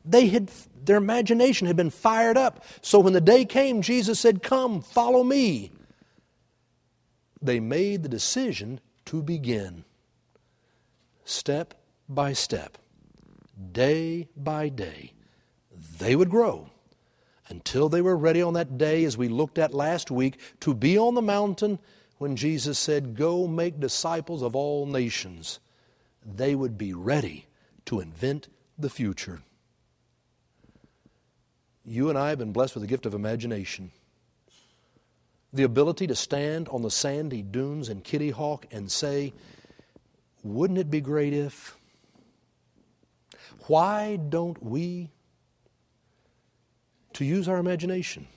They 0.03 0.27
had, 0.27 0.49
their 0.83 0.97
imagination 0.97 1.67
had 1.67 1.75
been 1.75 1.89
fired 1.89 2.37
up. 2.37 2.63
So 2.81 2.99
when 2.99 3.13
the 3.13 3.21
day 3.21 3.45
came, 3.45 3.81
Jesus 3.81 4.19
said, 4.19 4.41
Come, 4.41 4.81
follow 4.81 5.23
me. 5.23 5.71
They 7.41 7.59
made 7.59 8.03
the 8.03 8.09
decision 8.09 8.79
to 9.05 9.21
begin 9.21 9.83
step 11.23 11.73
by 12.09 12.33
step, 12.33 12.77
day 13.71 14.27
by 14.35 14.69
day. 14.69 15.13
They 15.99 16.15
would 16.15 16.29
grow 16.29 16.69
until 17.49 17.89
they 17.89 18.01
were 18.01 18.17
ready 18.17 18.41
on 18.41 18.53
that 18.53 18.77
day, 18.77 19.03
as 19.03 19.17
we 19.17 19.27
looked 19.27 19.57
at 19.57 19.73
last 19.73 20.09
week, 20.09 20.39
to 20.61 20.73
be 20.73 20.97
on 20.97 21.13
the 21.13 21.21
mountain 21.21 21.79
when 22.17 22.35
Jesus 22.35 22.79
said, 22.79 23.15
Go 23.15 23.47
make 23.47 23.79
disciples 23.79 24.41
of 24.41 24.55
all 24.55 24.85
nations. 24.85 25.59
They 26.25 26.55
would 26.55 26.77
be 26.77 26.93
ready 26.93 27.45
to 27.87 27.99
invent 27.99 28.49
the 28.77 28.89
future. 28.89 29.41
You 31.83 32.09
and 32.09 32.17
I 32.17 32.29
have 32.29 32.37
been 32.37 32.51
blessed 32.51 32.75
with 32.75 32.81
the 32.81 32.87
gift 32.87 33.05
of 33.05 33.13
imagination. 33.13 33.91
The 35.53 35.63
ability 35.63 36.05
to 36.07 36.15
stand 36.15 36.67
on 36.67 36.81
the 36.81 36.91
sandy 36.91 37.41
dunes 37.41 37.87
in 37.87 38.01
Kitty 38.01 38.29
Hawk 38.29 38.67
and 38.71 38.91
say, 38.91 39.33
Wouldn't 40.43 40.77
it 40.77 40.91
be 40.91 40.99
great 40.99 41.33
if? 41.33 41.77
Why 43.67 44.17
don't 44.17 44.61
we? 44.61 45.09
To 47.13 47.25
use 47.25 47.47
our 47.47 47.57
imagination, 47.57 48.27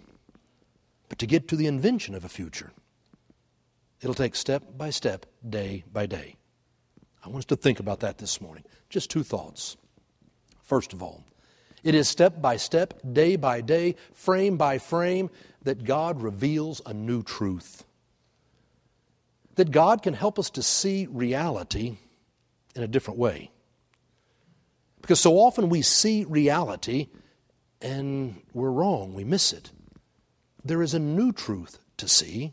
but 1.10 1.18
to 1.18 1.26
get 1.26 1.48
to 1.48 1.56
the 1.56 1.66
invention 1.66 2.14
of 2.14 2.24
a 2.24 2.30
future. 2.30 2.70
It'll 4.00 4.14
take 4.14 4.34
step 4.34 4.62
by 4.78 4.88
step, 4.90 5.26
day 5.46 5.84
by 5.92 6.06
day. 6.06 6.36
I 7.24 7.28
want 7.28 7.40
us 7.40 7.44
to 7.46 7.56
think 7.56 7.80
about 7.80 8.00
that 8.00 8.18
this 8.18 8.40
morning. 8.40 8.64
Just 8.88 9.10
two 9.10 9.22
thoughts. 9.22 9.76
First 10.62 10.92
of 10.92 11.02
all, 11.02 11.24
it 11.82 11.94
is 11.94 12.08
step 12.08 12.40
by 12.40 12.56
step, 12.56 12.94
day 13.12 13.36
by 13.36 13.60
day, 13.60 13.96
frame 14.12 14.56
by 14.56 14.78
frame, 14.78 15.30
that 15.62 15.84
God 15.84 16.22
reveals 16.22 16.80
a 16.86 16.94
new 16.94 17.22
truth. 17.22 17.84
That 19.56 19.70
God 19.70 20.02
can 20.02 20.14
help 20.14 20.38
us 20.38 20.50
to 20.50 20.62
see 20.62 21.06
reality 21.10 21.96
in 22.74 22.82
a 22.82 22.88
different 22.88 23.18
way. 23.18 23.50
Because 25.00 25.20
so 25.20 25.34
often 25.34 25.68
we 25.68 25.82
see 25.82 26.24
reality 26.24 27.08
and 27.82 28.40
we're 28.52 28.70
wrong, 28.70 29.14
we 29.14 29.24
miss 29.24 29.52
it. 29.52 29.70
There 30.64 30.82
is 30.82 30.92
a 30.92 30.98
new 30.98 31.32
truth 31.32 31.78
to 31.96 32.08
see. 32.08 32.52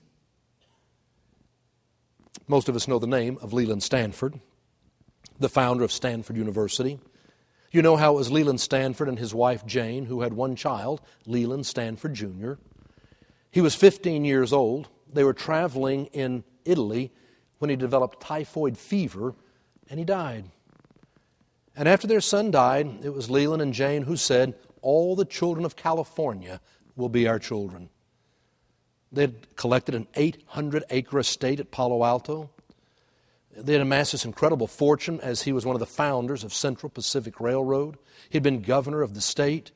Most 2.47 2.69
of 2.69 2.75
us 2.75 2.87
know 2.87 2.99
the 2.99 3.07
name 3.07 3.37
of 3.41 3.51
Leland 3.51 3.83
Stanford 3.83 4.39
the 5.39 5.49
founder 5.49 5.83
of 5.83 5.91
Stanford 5.91 6.37
University. 6.37 6.99
You 7.71 7.81
know 7.81 7.97
how 7.97 8.13
it 8.13 8.17
was 8.17 8.31
Leland 8.31 8.61
Stanford 8.61 9.09
and 9.09 9.19
his 9.19 9.33
wife 9.33 9.65
Jane, 9.65 10.05
who 10.05 10.21
had 10.21 10.33
one 10.33 10.55
child, 10.55 11.01
Leland 11.25 11.65
Stanford 11.65 12.13
Jr. 12.13 12.53
He 13.51 13.61
was 13.61 13.75
15 13.75 14.25
years 14.25 14.53
old. 14.53 14.87
They 15.11 15.23
were 15.23 15.33
traveling 15.33 16.05
in 16.07 16.43
Italy 16.65 17.11
when 17.59 17.69
he 17.69 17.75
developed 17.75 18.21
typhoid 18.21 18.77
fever 18.77 19.35
and 19.89 19.99
he 19.99 20.05
died. 20.05 20.45
And 21.75 21.87
after 21.87 22.07
their 22.07 22.21
son 22.21 22.51
died, 22.51 23.03
it 23.03 23.13
was 23.13 23.29
Leland 23.29 23.61
and 23.61 23.73
Jane 23.73 24.03
who 24.03 24.17
said, 24.17 24.55
All 24.81 25.15
the 25.15 25.25
children 25.25 25.65
of 25.65 25.75
California 25.75 26.59
will 26.95 27.09
be 27.09 27.27
our 27.27 27.39
children. 27.39 27.89
They 29.11 29.21
had 29.21 29.55
collected 29.55 29.95
an 29.95 30.07
800 30.15 30.83
acre 30.89 31.19
estate 31.19 31.59
at 31.59 31.71
Palo 31.71 32.03
Alto. 32.03 32.49
They 33.57 33.73
had 33.73 33.81
amassed 33.81 34.11
this 34.11 34.25
incredible 34.25 34.67
fortune 34.67 35.19
as 35.21 35.41
he 35.41 35.51
was 35.51 35.65
one 35.65 35.75
of 35.75 35.79
the 35.79 35.85
founders 35.85 36.43
of 36.43 36.53
Central 36.53 36.89
Pacific 36.89 37.39
Railroad. 37.39 37.97
He'd 38.29 38.43
been 38.43 38.61
governor 38.61 39.01
of 39.01 39.15
the 39.15 39.21
state. 39.21 39.71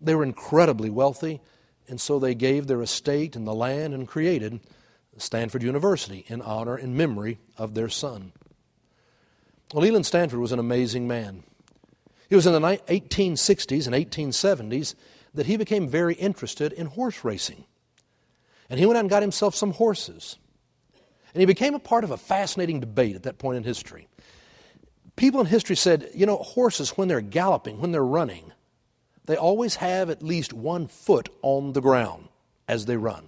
They 0.00 0.14
were 0.14 0.24
incredibly 0.24 0.88
wealthy, 0.88 1.40
and 1.86 2.00
so 2.00 2.18
they 2.18 2.34
gave 2.34 2.66
their 2.66 2.80
estate 2.80 3.36
and 3.36 3.46
the 3.46 3.54
land 3.54 3.92
and 3.92 4.08
created 4.08 4.60
Stanford 5.18 5.62
University 5.62 6.24
in 6.28 6.40
honor 6.40 6.76
and 6.76 6.96
memory 6.96 7.38
of 7.58 7.74
their 7.74 7.90
son. 7.90 8.32
Well, 9.74 9.84
Leland 9.84 10.06
Stanford 10.06 10.40
was 10.40 10.52
an 10.52 10.58
amazing 10.58 11.06
man. 11.06 11.42
It 12.30 12.36
was 12.36 12.46
in 12.46 12.54
the 12.54 12.60
1860s 12.60 13.86
and 13.86 13.94
1870s 13.94 14.94
that 15.34 15.46
he 15.46 15.56
became 15.56 15.88
very 15.88 16.14
interested 16.14 16.72
in 16.72 16.86
horse 16.86 17.24
racing. 17.24 17.64
And 18.70 18.80
he 18.80 18.86
went 18.86 18.96
out 18.96 19.00
and 19.00 19.10
got 19.10 19.22
himself 19.22 19.54
some 19.54 19.72
horses. 19.72 20.38
And 21.34 21.40
he 21.40 21.46
became 21.46 21.74
a 21.74 21.78
part 21.78 22.04
of 22.04 22.10
a 22.10 22.16
fascinating 22.16 22.80
debate 22.80 23.16
at 23.16 23.22
that 23.24 23.38
point 23.38 23.56
in 23.56 23.64
history. 23.64 24.08
People 25.16 25.40
in 25.40 25.46
history 25.46 25.76
said, 25.76 26.10
you 26.14 26.26
know, 26.26 26.36
horses, 26.36 26.90
when 26.90 27.08
they're 27.08 27.20
galloping, 27.20 27.80
when 27.80 27.92
they're 27.92 28.04
running, 28.04 28.52
they 29.26 29.36
always 29.36 29.76
have 29.76 30.10
at 30.10 30.22
least 30.22 30.52
one 30.52 30.86
foot 30.86 31.28
on 31.42 31.72
the 31.72 31.80
ground 31.80 32.28
as 32.66 32.86
they 32.86 32.96
run. 32.96 33.26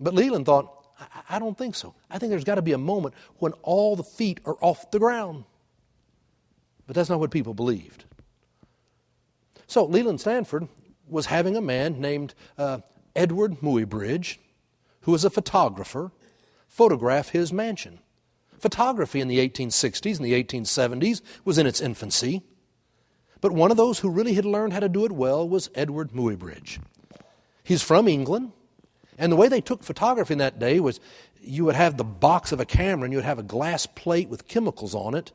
But 0.00 0.14
Leland 0.14 0.46
thought, 0.46 0.86
I, 0.98 1.36
I 1.36 1.38
don't 1.38 1.56
think 1.56 1.74
so. 1.74 1.94
I 2.10 2.18
think 2.18 2.30
there's 2.30 2.44
got 2.44 2.56
to 2.56 2.62
be 2.62 2.72
a 2.72 2.78
moment 2.78 3.14
when 3.38 3.52
all 3.62 3.96
the 3.96 4.02
feet 4.04 4.40
are 4.44 4.56
off 4.60 4.90
the 4.90 4.98
ground. 4.98 5.44
But 6.86 6.96
that's 6.96 7.08
not 7.08 7.20
what 7.20 7.30
people 7.30 7.54
believed. 7.54 8.04
So 9.66 9.84
Leland 9.84 10.20
Stanford 10.20 10.68
was 11.08 11.26
having 11.26 11.56
a 11.56 11.60
man 11.60 12.00
named 12.00 12.34
uh, 12.58 12.78
Edward 13.14 13.60
Muybridge, 13.60 14.38
who 15.02 15.12
was 15.12 15.24
a 15.24 15.30
photographer, 15.30 16.12
photograph 16.74 17.28
his 17.28 17.52
mansion. 17.52 18.00
Photography 18.58 19.20
in 19.20 19.28
the 19.28 19.38
1860s 19.38 20.16
and 20.16 20.24
the 20.24 20.42
1870s 20.42 21.22
was 21.44 21.56
in 21.56 21.68
its 21.68 21.80
infancy, 21.80 22.42
but 23.40 23.52
one 23.52 23.70
of 23.70 23.76
those 23.76 24.00
who 24.00 24.10
really 24.10 24.34
had 24.34 24.44
learned 24.44 24.72
how 24.72 24.80
to 24.80 24.88
do 24.88 25.04
it 25.04 25.12
well 25.12 25.48
was 25.48 25.70
Edward 25.76 26.10
Muybridge. 26.10 26.80
He's 27.62 27.80
from 27.80 28.08
England, 28.08 28.50
and 29.16 29.30
the 29.30 29.36
way 29.36 29.46
they 29.46 29.60
took 29.60 29.84
photography 29.84 30.32
in 30.32 30.38
that 30.38 30.58
day 30.58 30.80
was 30.80 30.98
you 31.40 31.64
would 31.64 31.76
have 31.76 31.96
the 31.96 32.02
box 32.02 32.50
of 32.50 32.58
a 32.58 32.64
camera 32.64 33.04
and 33.04 33.12
you 33.12 33.18
would 33.18 33.24
have 33.24 33.38
a 33.38 33.44
glass 33.44 33.86
plate 33.86 34.28
with 34.28 34.48
chemicals 34.48 34.96
on 34.96 35.14
it, 35.14 35.30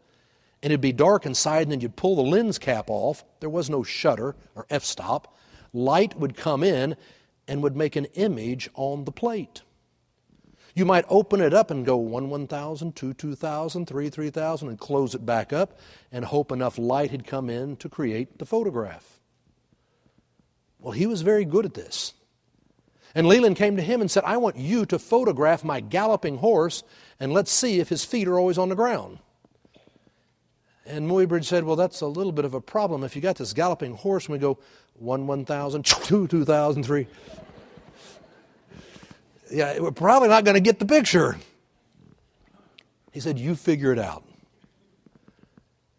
and 0.62 0.74
it'd 0.74 0.81
be 0.81 0.91
dark 0.91 1.25
inside, 1.25 1.62
and 1.62 1.72
then 1.72 1.79
you'd 1.79 1.96
pull 1.96 2.17
the 2.17 2.22
lens 2.22 2.60
cap 2.60 2.89
off. 2.89 3.24
There 3.39 3.50
was 3.50 3.69
no 3.69 3.81
shutter 3.81 4.36
or 4.55 4.65
f 4.69 4.84
stop. 4.84 5.38
Light 5.72 6.19
would 6.19 6.36
come 6.36 6.65
in 6.65 6.98
and 7.48 7.63
would 7.63 7.77
make 7.77 7.96
an 7.96 8.05
image 8.15 8.69
on 8.74 9.05
the 9.05 9.13
plate. 9.13 9.62
You 10.76 10.86
might 10.86 11.06
open 11.10 11.42
it 11.42 11.54
up 11.54 11.72
and 11.72 11.86
go 11.86 11.98
1 11.98 12.30
1,000, 12.30 12.96
2 12.96 13.14
2,000, 13.14 13.86
3 13.86 14.10
3,000, 14.10 14.70
and 14.70 14.80
close 14.80 15.16
it 15.16 15.26
back 15.26 15.52
up 15.52 15.80
and 16.12 16.26
hope 16.26 16.52
enough 16.52 16.78
light 16.78 17.12
had 17.12 17.26
come 17.26 17.50
in 17.50 17.76
to 17.78 17.90
create 17.90 18.40
the 18.40 18.46
photograph. 18.46 19.20
Well, 20.80 20.94
he 20.94 21.06
was 21.06 21.22
very 21.22 21.46
good 21.46 21.66
at 21.66 21.74
this. 21.74 22.14
And 23.16 23.28
Leland 23.28 23.56
came 23.56 23.76
to 23.76 23.82
him 23.82 24.02
and 24.02 24.10
said, 24.10 24.24
I 24.24 24.38
want 24.38 24.56
you 24.56 24.86
to 24.86 25.00
photograph 25.00 25.64
my 25.64 25.80
galloping 25.80 26.38
horse 26.38 26.84
and 27.20 27.34
let's 27.34 27.52
see 27.52 27.80
if 27.80 27.90
his 27.90 28.06
feet 28.06 28.28
are 28.28 28.40
always 28.40 28.58
on 28.58 28.70
the 28.70 28.76
ground. 28.76 29.20
And 30.86 31.08
Muybridge 31.08 31.46
said, 31.46 31.64
Well, 31.64 31.76
that's 31.76 32.02
a 32.02 32.08
little 32.08 32.32
bit 32.32 32.46
of 32.46 32.54
a 32.54 32.62
problem. 32.62 33.04
If 33.04 33.16
you 33.16 33.22
got 33.22 33.36
this 33.36 33.54
galloping 33.54 33.94
horse 33.94 34.26
and 34.26 34.34
we 34.34 34.40
go 34.40 34.58
1 34.96 35.28
1,000, 35.28 35.86
2 35.86 36.28
2,000, 36.28 36.84
3 36.84 37.08
yeah, 39.51 39.79
we're 39.79 39.91
probably 39.91 40.29
not 40.29 40.44
going 40.44 40.56
to 40.56 40.62
get 40.62 40.79
the 40.79 40.86
picture. 40.86 41.38
He 43.12 43.20
said, 43.20 43.39
You 43.39 43.56
figure 43.56 43.91
it 43.91 44.00
out. 44.00 44.24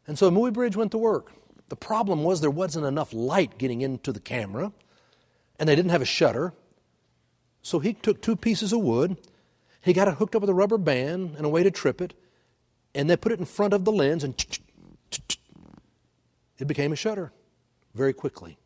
And 0.07 0.19
so 0.19 0.31
Muybridge 0.31 0.77
went 0.77 0.91
to 0.93 0.99
work. 0.99 1.33
The 1.69 1.77
problem 1.77 2.25
was 2.25 2.41
there 2.41 2.51
wasn't 2.51 2.87
enough 2.87 3.13
light 3.13 3.59
getting 3.59 3.81
into 3.81 4.13
the 4.13 4.21
camera, 4.21 4.73
and 5.59 5.69
they 5.69 5.77
didn't 5.77 5.93
have 5.93 6.03
a 6.03 6.07
shutter. 6.07 6.53
So 7.63 7.79
he 7.79 7.93
took 7.93 8.21
two 8.21 8.37
pieces 8.37 8.73
of 8.73 8.81
wood, 8.81 9.17
he 9.83 9.93
got 9.93 10.09
it 10.09 10.15
hooked 10.15 10.35
up 10.35 10.43
with 10.43 10.51
a 10.51 10.55
rubber 10.55 10.79
band 10.79 11.37
and 11.37 11.47
a 11.47 11.49
way 11.49 11.63
to 11.63 11.71
trip 11.71 12.01
it, 12.01 12.15
and 12.95 13.09
they 13.09 13.17
put 13.17 13.33
it 13.33 13.39
in 13.39 13.45
front 13.45 13.73
of 13.73 13.85
the 13.85 13.93
lens 13.93 14.25
and 14.25 14.35
it 16.59 16.67
became 16.67 16.93
a 16.93 16.97
shutter 16.97 17.33
very 17.95 18.13
quickly. 18.13 18.59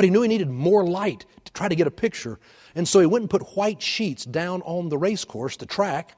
But 0.00 0.06
he 0.06 0.10
knew 0.10 0.22
he 0.22 0.28
needed 0.28 0.48
more 0.48 0.82
light 0.86 1.26
to 1.44 1.52
try 1.52 1.68
to 1.68 1.74
get 1.74 1.86
a 1.86 1.90
picture, 1.90 2.40
and 2.74 2.88
so 2.88 3.00
he 3.00 3.06
went 3.06 3.24
and 3.24 3.28
put 3.28 3.54
white 3.54 3.82
sheets 3.82 4.24
down 4.24 4.62
on 4.62 4.88
the 4.88 4.96
race 4.96 5.26
course, 5.26 5.58
the 5.58 5.66
track, 5.66 6.16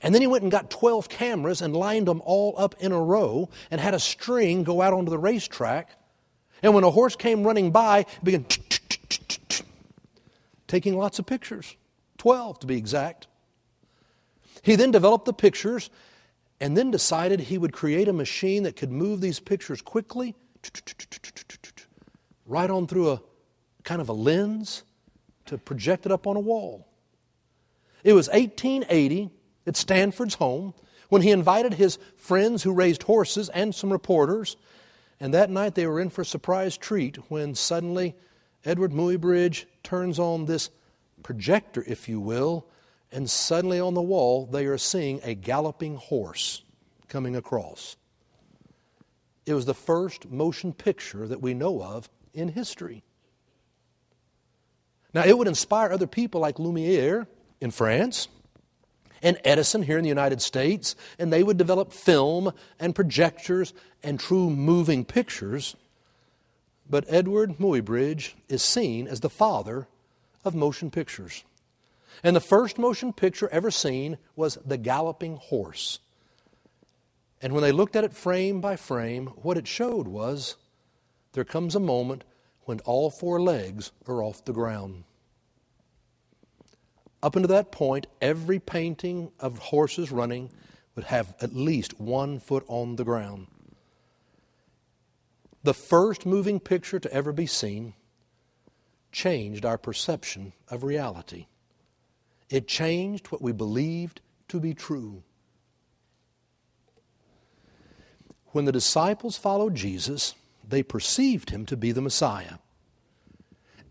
and 0.00 0.14
then 0.14 0.22
he 0.22 0.26
went 0.26 0.40
and 0.42 0.50
got 0.50 0.70
12 0.70 1.06
cameras 1.10 1.60
and 1.60 1.76
lined 1.76 2.08
them 2.08 2.22
all 2.24 2.54
up 2.56 2.74
in 2.80 2.92
a 2.92 2.98
row 2.98 3.50
and 3.70 3.78
had 3.78 3.92
a 3.92 3.98
string 4.00 4.64
go 4.64 4.80
out 4.80 4.94
onto 4.94 5.10
the 5.10 5.18
racetrack. 5.18 5.98
And 6.62 6.72
when 6.72 6.82
a 6.82 6.90
horse 6.90 7.14
came 7.14 7.44
running 7.44 7.72
by, 7.72 8.06
began 8.24 8.46
taking 10.66 10.96
lots 10.96 11.18
of 11.18 11.26
pictures, 11.26 11.76
12 12.16 12.60
to 12.60 12.66
be 12.66 12.78
exact. 12.78 13.26
He 14.62 14.76
then 14.76 14.92
developed 14.92 15.26
the 15.26 15.34
pictures 15.34 15.90
and 16.58 16.74
then 16.74 16.90
decided 16.90 17.38
he 17.40 17.58
would 17.58 17.74
create 17.74 18.08
a 18.08 18.14
machine 18.14 18.62
that 18.62 18.76
could 18.76 18.90
move 18.90 19.20
these 19.20 19.40
pictures 19.40 19.82
quickly 19.82 20.34
right 22.48 22.70
on 22.70 22.86
through 22.86 23.12
a 23.12 23.22
kind 23.84 24.00
of 24.00 24.08
a 24.08 24.12
lens 24.12 24.82
to 25.46 25.58
project 25.58 26.06
it 26.06 26.12
up 26.12 26.26
on 26.26 26.36
a 26.36 26.40
wall. 26.40 26.88
It 28.02 28.14
was 28.14 28.28
1880 28.28 29.30
at 29.66 29.76
Stanford's 29.76 30.34
home 30.34 30.74
when 31.08 31.22
he 31.22 31.30
invited 31.30 31.74
his 31.74 31.98
friends 32.16 32.62
who 32.62 32.72
raised 32.72 33.02
horses 33.04 33.48
and 33.50 33.74
some 33.74 33.92
reporters. 33.92 34.56
And 35.20 35.34
that 35.34 35.50
night 35.50 35.74
they 35.74 35.86
were 35.86 36.00
in 36.00 36.10
for 36.10 36.22
a 36.22 36.26
surprise 36.26 36.76
treat 36.76 37.16
when 37.30 37.54
suddenly 37.54 38.14
Edward 38.64 38.92
Muybridge 38.92 39.64
turns 39.82 40.18
on 40.18 40.46
this 40.46 40.70
projector, 41.22 41.84
if 41.86 42.08
you 42.08 42.20
will, 42.20 42.66
and 43.10 43.28
suddenly 43.28 43.80
on 43.80 43.94
the 43.94 44.02
wall 44.02 44.46
they 44.46 44.66
are 44.66 44.78
seeing 44.78 45.20
a 45.22 45.34
galloping 45.34 45.96
horse 45.96 46.62
coming 47.08 47.36
across. 47.36 47.96
It 49.46 49.54
was 49.54 49.64
the 49.64 49.74
first 49.74 50.30
motion 50.30 50.72
picture 50.72 51.26
that 51.26 51.40
we 51.40 51.54
know 51.54 51.82
of 51.82 52.08
in 52.34 52.48
history. 52.48 53.02
Now, 55.14 55.24
it 55.24 55.36
would 55.36 55.48
inspire 55.48 55.90
other 55.90 56.06
people 56.06 56.40
like 56.40 56.58
Lumiere 56.58 57.26
in 57.60 57.70
France 57.70 58.28
and 59.22 59.38
Edison 59.44 59.82
here 59.82 59.98
in 59.98 60.04
the 60.04 60.08
United 60.08 60.40
States, 60.40 60.94
and 61.18 61.32
they 61.32 61.42
would 61.42 61.56
develop 61.56 61.92
film 61.92 62.52
and 62.78 62.94
projectors 62.94 63.72
and 64.02 64.20
true 64.20 64.50
moving 64.50 65.04
pictures. 65.04 65.74
But 66.88 67.04
Edward 67.08 67.58
Muybridge 67.58 68.34
is 68.48 68.62
seen 68.62 69.08
as 69.08 69.20
the 69.20 69.30
father 69.30 69.88
of 70.44 70.54
motion 70.54 70.90
pictures. 70.90 71.44
And 72.22 72.34
the 72.34 72.40
first 72.40 72.78
motion 72.78 73.12
picture 73.12 73.48
ever 73.50 73.70
seen 73.70 74.18
was 74.36 74.58
The 74.64 74.76
Galloping 74.76 75.36
Horse. 75.36 76.00
And 77.40 77.52
when 77.52 77.62
they 77.62 77.72
looked 77.72 77.96
at 77.96 78.04
it 78.04 78.12
frame 78.12 78.60
by 78.60 78.76
frame, 78.76 79.28
what 79.42 79.56
it 79.56 79.68
showed 79.68 80.08
was 80.08 80.56
there 81.32 81.44
comes 81.44 81.74
a 81.74 81.80
moment 81.80 82.24
when 82.62 82.80
all 82.80 83.10
four 83.10 83.40
legs 83.40 83.92
are 84.06 84.22
off 84.22 84.44
the 84.44 84.52
ground. 84.52 85.04
Up 87.22 87.34
until 87.34 87.48
that 87.48 87.72
point, 87.72 88.06
every 88.20 88.58
painting 88.58 89.32
of 89.40 89.58
horses 89.58 90.12
running 90.12 90.50
would 90.94 91.06
have 91.06 91.34
at 91.40 91.54
least 91.54 92.00
one 92.00 92.38
foot 92.38 92.64
on 92.68 92.96
the 92.96 93.04
ground. 93.04 93.46
The 95.62 95.74
first 95.74 96.24
moving 96.24 96.60
picture 96.60 97.00
to 97.00 97.12
ever 97.12 97.32
be 97.32 97.46
seen 97.46 97.94
changed 99.10 99.64
our 99.64 99.78
perception 99.78 100.52
of 100.68 100.84
reality. 100.84 101.46
It 102.48 102.68
changed 102.68 103.26
what 103.28 103.42
we 103.42 103.52
believed 103.52 104.20
to 104.48 104.60
be 104.60 104.74
true. 104.74 105.22
When 108.52 108.64
the 108.64 108.72
disciples 108.72 109.36
followed 109.36 109.74
Jesus, 109.74 110.34
they 110.68 110.82
perceived 110.82 111.50
him 111.50 111.64
to 111.66 111.76
be 111.76 111.92
the 111.92 112.02
Messiah. 112.02 112.58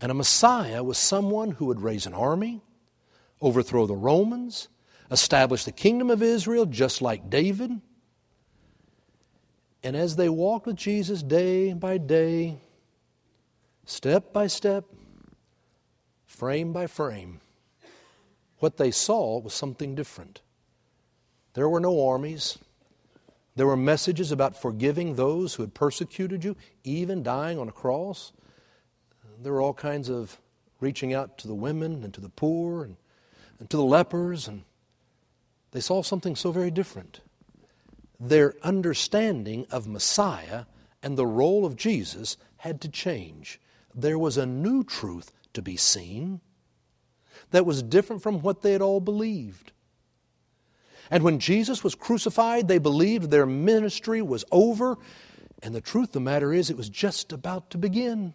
And 0.00 0.12
a 0.12 0.14
Messiah 0.14 0.82
was 0.84 0.96
someone 0.96 1.52
who 1.52 1.66
would 1.66 1.80
raise 1.80 2.06
an 2.06 2.14
army, 2.14 2.60
overthrow 3.40 3.86
the 3.86 3.96
Romans, 3.96 4.68
establish 5.10 5.64
the 5.64 5.72
kingdom 5.72 6.10
of 6.10 6.22
Israel 6.22 6.66
just 6.66 7.02
like 7.02 7.28
David. 7.28 7.80
And 9.82 9.96
as 9.96 10.16
they 10.16 10.28
walked 10.28 10.66
with 10.66 10.76
Jesus 10.76 11.22
day 11.22 11.72
by 11.72 11.98
day, 11.98 12.58
step 13.84 14.32
by 14.32 14.46
step, 14.46 14.84
frame 16.26 16.72
by 16.72 16.86
frame, 16.86 17.40
what 18.58 18.76
they 18.76 18.90
saw 18.90 19.38
was 19.40 19.54
something 19.54 19.94
different. 19.94 20.42
There 21.54 21.68
were 21.68 21.80
no 21.80 22.06
armies. 22.06 22.58
There 23.58 23.66
were 23.66 23.76
messages 23.76 24.30
about 24.30 24.54
forgiving 24.54 25.16
those 25.16 25.54
who 25.54 25.64
had 25.64 25.74
persecuted 25.74 26.44
you, 26.44 26.54
even 26.84 27.24
dying 27.24 27.58
on 27.58 27.68
a 27.68 27.72
cross. 27.72 28.32
There 29.42 29.52
were 29.52 29.60
all 29.60 29.74
kinds 29.74 30.08
of 30.08 30.38
reaching 30.78 31.12
out 31.12 31.38
to 31.38 31.48
the 31.48 31.56
women 31.56 32.04
and 32.04 32.14
to 32.14 32.20
the 32.20 32.28
poor 32.28 32.84
and, 32.84 32.96
and 33.58 33.68
to 33.68 33.76
the 33.76 33.82
lepers, 33.82 34.46
and 34.46 34.62
they 35.72 35.80
saw 35.80 36.04
something 36.04 36.36
so 36.36 36.52
very 36.52 36.70
different. 36.70 37.18
Their 38.20 38.54
understanding 38.62 39.66
of 39.72 39.88
Messiah 39.88 40.66
and 41.02 41.18
the 41.18 41.26
role 41.26 41.66
of 41.66 41.74
Jesus 41.74 42.36
had 42.58 42.80
to 42.82 42.88
change. 42.88 43.60
There 43.92 44.20
was 44.20 44.36
a 44.36 44.46
new 44.46 44.84
truth 44.84 45.32
to 45.54 45.62
be 45.62 45.76
seen 45.76 46.42
that 47.50 47.66
was 47.66 47.82
different 47.82 48.22
from 48.22 48.40
what 48.40 48.62
they 48.62 48.70
had 48.70 48.82
all 48.82 49.00
believed. 49.00 49.72
And 51.10 51.22
when 51.22 51.38
Jesus 51.38 51.82
was 51.82 51.94
crucified, 51.94 52.68
they 52.68 52.78
believed 52.78 53.30
their 53.30 53.46
ministry 53.46 54.20
was 54.20 54.44
over, 54.52 54.98
and 55.62 55.74
the 55.74 55.80
truth 55.80 56.08
of 56.08 56.12
the 56.12 56.20
matter 56.20 56.52
is, 56.52 56.70
it 56.70 56.76
was 56.76 56.88
just 56.88 57.32
about 57.32 57.70
to 57.70 57.78
begin. 57.78 58.34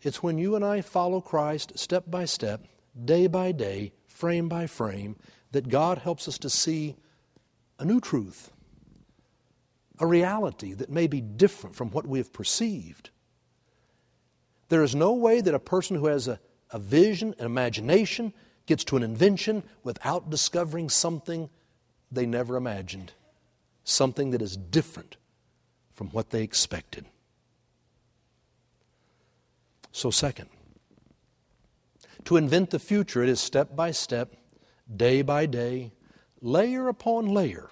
It's 0.00 0.22
when 0.22 0.38
you 0.38 0.54
and 0.54 0.64
I 0.64 0.80
follow 0.80 1.20
Christ 1.20 1.78
step 1.78 2.04
by 2.06 2.24
step, 2.24 2.64
day 3.04 3.26
by 3.26 3.52
day, 3.52 3.92
frame 4.06 4.48
by 4.48 4.66
frame, 4.66 5.16
that 5.52 5.68
God 5.68 5.98
helps 5.98 6.28
us 6.28 6.38
to 6.38 6.50
see 6.50 6.96
a 7.78 7.84
new 7.84 8.00
truth, 8.00 8.52
a 9.98 10.06
reality 10.06 10.72
that 10.74 10.90
may 10.90 11.06
be 11.06 11.20
different 11.20 11.74
from 11.74 11.90
what 11.90 12.06
we 12.06 12.18
have 12.18 12.32
perceived. 12.32 13.10
There 14.68 14.82
is 14.82 14.94
no 14.94 15.14
way 15.14 15.40
that 15.40 15.54
a 15.54 15.58
person 15.58 15.96
who 15.96 16.06
has 16.06 16.28
a, 16.28 16.38
a 16.70 16.78
vision, 16.78 17.34
an 17.38 17.46
imagination, 17.46 18.32
gets 18.68 18.84
to 18.84 18.96
an 18.96 19.02
invention 19.02 19.64
without 19.82 20.30
discovering 20.30 20.88
something 20.88 21.50
they 22.12 22.26
never 22.26 22.56
imagined, 22.56 23.12
something 23.82 24.30
that 24.30 24.42
is 24.42 24.56
different 24.56 25.16
from 25.92 26.08
what 26.08 26.30
they 26.30 26.42
expected. 26.42 27.06
So, 29.90 30.10
second, 30.10 30.48
to 32.26 32.36
invent 32.36 32.70
the 32.70 32.78
future, 32.78 33.22
it 33.22 33.28
is 33.28 33.40
step 33.40 33.74
by 33.74 33.90
step, 33.90 34.36
day 34.94 35.22
by 35.22 35.46
day, 35.46 35.92
layer 36.40 36.88
upon 36.88 37.26
layer 37.26 37.70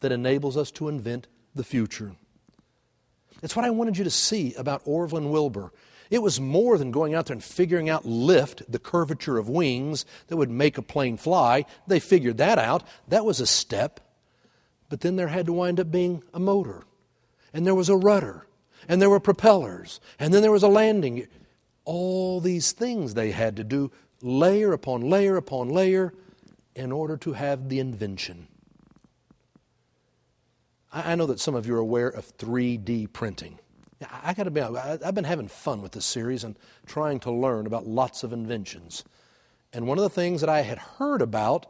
that 0.00 0.12
enables 0.12 0.56
us 0.56 0.70
to 0.72 0.88
invent 0.88 1.26
the 1.54 1.64
future. 1.64 2.12
It's 3.42 3.56
what 3.56 3.64
I 3.64 3.70
wanted 3.70 3.96
you 3.96 4.04
to 4.04 4.10
see 4.10 4.54
about 4.54 4.82
Orville 4.84 5.18
and 5.18 5.30
Wilbur 5.30 5.72
it 6.10 6.20
was 6.20 6.40
more 6.40 6.76
than 6.76 6.90
going 6.90 7.14
out 7.14 7.26
there 7.26 7.34
and 7.34 7.44
figuring 7.44 7.88
out 7.88 8.04
lift, 8.04 8.70
the 8.70 8.80
curvature 8.80 9.38
of 9.38 9.48
wings 9.48 10.04
that 10.26 10.36
would 10.36 10.50
make 10.50 10.76
a 10.76 10.82
plane 10.82 11.16
fly. 11.16 11.64
They 11.86 12.00
figured 12.00 12.38
that 12.38 12.58
out. 12.58 12.82
That 13.08 13.24
was 13.24 13.40
a 13.40 13.46
step. 13.46 14.00
But 14.88 15.02
then 15.02 15.14
there 15.14 15.28
had 15.28 15.46
to 15.46 15.52
wind 15.52 15.78
up 15.78 15.92
being 15.92 16.24
a 16.34 16.40
motor, 16.40 16.82
and 17.54 17.64
there 17.64 17.76
was 17.76 17.88
a 17.88 17.96
rudder, 17.96 18.48
and 18.88 19.00
there 19.00 19.08
were 19.08 19.20
propellers, 19.20 20.00
and 20.18 20.34
then 20.34 20.42
there 20.42 20.50
was 20.50 20.64
a 20.64 20.68
landing. 20.68 21.28
All 21.84 22.40
these 22.40 22.72
things 22.72 23.14
they 23.14 23.30
had 23.30 23.56
to 23.56 23.64
do, 23.64 23.92
layer 24.20 24.72
upon 24.72 25.08
layer 25.08 25.36
upon 25.36 25.68
layer, 25.68 26.12
in 26.74 26.90
order 26.90 27.16
to 27.18 27.34
have 27.34 27.68
the 27.68 27.78
invention. 27.78 28.48
I 30.92 31.14
know 31.14 31.26
that 31.26 31.38
some 31.38 31.54
of 31.54 31.66
you 31.66 31.76
are 31.76 31.78
aware 31.78 32.08
of 32.08 32.36
3D 32.36 33.12
printing. 33.12 33.60
I 34.08 34.32
got 34.32 34.44
to 34.44 34.50
be 34.50 34.60
honest, 34.60 35.04
I've 35.04 35.14
been 35.14 35.24
having 35.24 35.48
fun 35.48 35.82
with 35.82 35.92
this 35.92 36.06
series 36.06 36.42
and 36.42 36.56
trying 36.86 37.20
to 37.20 37.30
learn 37.30 37.66
about 37.66 37.86
lots 37.86 38.22
of 38.22 38.32
inventions. 38.32 39.04
And 39.72 39.86
one 39.86 39.98
of 39.98 40.02
the 40.02 40.10
things 40.10 40.40
that 40.40 40.50
I 40.50 40.62
had 40.62 40.78
heard 40.78 41.20
about 41.20 41.66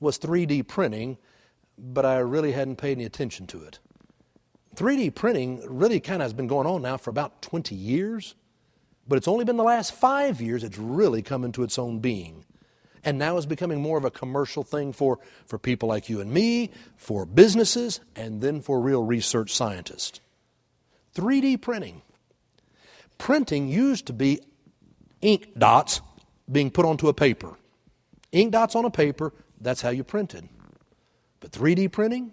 was 0.00 0.18
3D 0.18 0.66
printing, 0.68 1.18
but 1.78 2.04
I 2.04 2.18
really 2.18 2.52
hadn't 2.52 2.76
paid 2.76 2.92
any 2.92 3.04
attention 3.04 3.46
to 3.48 3.62
it. 3.62 3.78
3D 4.76 5.14
printing 5.14 5.62
really 5.66 5.98
kind 5.98 6.22
of 6.22 6.26
has 6.26 6.32
been 6.32 6.46
going 6.46 6.66
on 6.66 6.82
now 6.82 6.96
for 6.96 7.10
about 7.10 7.42
20 7.42 7.74
years, 7.74 8.34
but 9.08 9.16
it's 9.16 9.28
only 9.28 9.44
been 9.44 9.56
the 9.56 9.64
last 9.64 9.92
five 9.92 10.40
years 10.40 10.62
it's 10.62 10.78
really 10.78 11.22
come 11.22 11.44
into 11.44 11.62
its 11.62 11.78
own 11.78 11.98
being. 12.00 12.44
And 13.02 13.18
now 13.18 13.38
is 13.38 13.46
becoming 13.46 13.80
more 13.80 13.96
of 13.96 14.04
a 14.04 14.10
commercial 14.10 14.62
thing 14.62 14.92
for, 14.92 15.18
for 15.46 15.58
people 15.58 15.88
like 15.88 16.10
you 16.10 16.20
and 16.20 16.30
me, 16.30 16.70
for 16.96 17.24
businesses, 17.24 18.00
and 18.14 18.42
then 18.42 18.60
for 18.60 18.78
real 18.78 19.02
research 19.02 19.54
scientists. 19.54 20.20
3D 21.20 21.60
printing. 21.60 22.00
Printing 23.18 23.68
used 23.68 24.06
to 24.06 24.14
be 24.14 24.40
ink 25.20 25.58
dots 25.58 26.00
being 26.50 26.70
put 26.70 26.86
onto 26.86 27.08
a 27.08 27.14
paper. 27.14 27.56
Ink 28.32 28.52
dots 28.52 28.74
on 28.74 28.86
a 28.86 28.90
paper, 28.90 29.34
that's 29.60 29.82
how 29.82 29.90
you 29.90 30.02
printed. 30.02 30.48
But 31.40 31.52
3D 31.52 31.92
printing, 31.92 32.32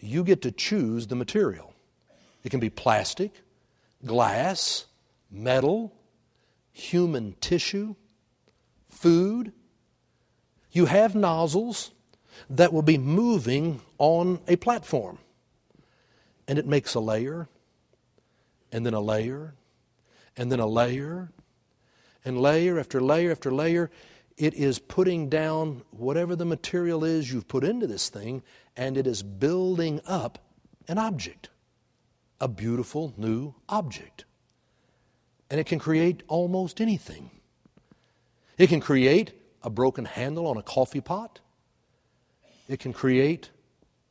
you 0.00 0.24
get 0.24 0.42
to 0.42 0.50
choose 0.50 1.06
the 1.06 1.14
material. 1.14 1.72
It 2.42 2.50
can 2.50 2.58
be 2.58 2.70
plastic, 2.70 3.32
glass, 4.04 4.86
metal, 5.30 5.92
human 6.72 7.36
tissue, 7.40 7.94
food. 8.88 9.52
You 10.72 10.86
have 10.86 11.14
nozzles 11.14 11.92
that 12.50 12.72
will 12.72 12.82
be 12.82 12.98
moving 12.98 13.80
on 13.98 14.40
a 14.48 14.56
platform. 14.56 15.18
And 16.48 16.58
it 16.58 16.66
makes 16.66 16.94
a 16.94 17.00
layer, 17.00 17.48
and 18.72 18.84
then 18.84 18.94
a 18.94 19.00
layer, 19.00 19.54
and 20.36 20.50
then 20.52 20.60
a 20.60 20.66
layer, 20.66 21.30
and 22.24 22.40
layer 22.40 22.78
after 22.78 23.00
layer 23.00 23.30
after 23.30 23.52
layer. 23.52 23.90
It 24.36 24.54
is 24.54 24.78
putting 24.78 25.28
down 25.28 25.82
whatever 25.90 26.36
the 26.36 26.44
material 26.44 27.04
is 27.04 27.32
you've 27.32 27.48
put 27.48 27.64
into 27.64 27.88
this 27.88 28.08
thing, 28.08 28.42
and 28.76 28.96
it 28.96 29.06
is 29.06 29.22
building 29.22 30.00
up 30.06 30.38
an 30.86 30.96
object, 30.98 31.48
a 32.40 32.46
beautiful 32.46 33.12
new 33.16 33.54
object. 33.68 34.24
And 35.50 35.58
it 35.58 35.66
can 35.66 35.78
create 35.78 36.22
almost 36.28 36.80
anything. 36.80 37.30
It 38.58 38.68
can 38.68 38.80
create 38.80 39.32
a 39.62 39.70
broken 39.70 40.04
handle 40.04 40.46
on 40.46 40.56
a 40.56 40.62
coffee 40.62 41.00
pot. 41.00 41.40
It 42.68 42.78
can 42.78 42.92
create 42.92 43.50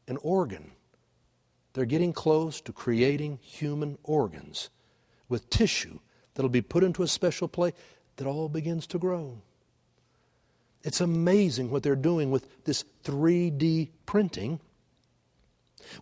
an 0.07 0.17
organ. 0.17 0.71
They're 1.77 1.85
getting 1.85 2.11
close 2.11 2.59
to 2.61 2.73
creating 2.73 3.37
human 3.39 3.99
organs 4.03 4.71
with 5.29 5.47
tissue 5.51 5.99
that'll 6.33 6.49
be 6.49 6.63
put 6.63 6.83
into 6.83 7.03
a 7.03 7.07
special 7.07 7.47
place 7.47 7.73
that 8.15 8.25
all 8.25 8.49
begins 8.49 8.87
to 8.87 8.97
grow. 8.97 9.37
It's 10.81 11.01
amazing 11.01 11.69
what 11.69 11.83
they're 11.83 11.95
doing 11.95 12.31
with 12.31 12.63
this 12.63 12.83
3D 13.03 13.89
printing. 14.07 14.59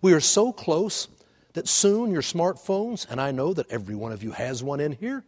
We 0.01 0.13
are 0.13 0.21
so 0.21 0.53
close 0.53 1.09
that 1.55 1.67
soon 1.67 2.09
your 2.09 2.21
smartphones, 2.21 3.05
and 3.09 3.19
I 3.19 3.31
know 3.31 3.53
that 3.53 3.69
every 3.69 3.95
one 3.95 4.13
of 4.13 4.23
you 4.23 4.31
has 4.31 4.63
one 4.63 4.79
in 4.79 4.93
here. 4.93 5.25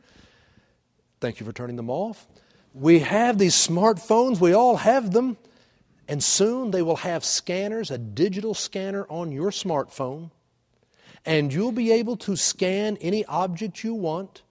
Thank 1.19 1.41
you 1.41 1.45
for 1.45 1.51
turning 1.51 1.75
them 1.75 1.89
off. 1.89 2.25
We 2.73 2.99
have 2.99 3.38
these 3.38 3.53
smartphones, 3.53 4.39
we 4.39 4.53
all 4.53 4.77
have 4.77 5.12
them, 5.12 5.36
and 6.07 6.23
soon 6.23 6.71
they 6.71 6.81
will 6.81 6.95
have 6.95 7.25
scanners, 7.25 7.91
a 7.91 7.97
digital 7.97 8.53
scanner 8.53 9.05
on 9.10 9.33
your 9.33 9.51
smartphone, 9.51 10.31
and 11.25 11.51
you'll 11.53 11.71
be 11.71 11.91
able 11.91 12.17
to 12.17 12.36
scan 12.36 12.97
any 13.01 13.25
object 13.25 13.84
you 13.84 13.93
want, 13.93 14.43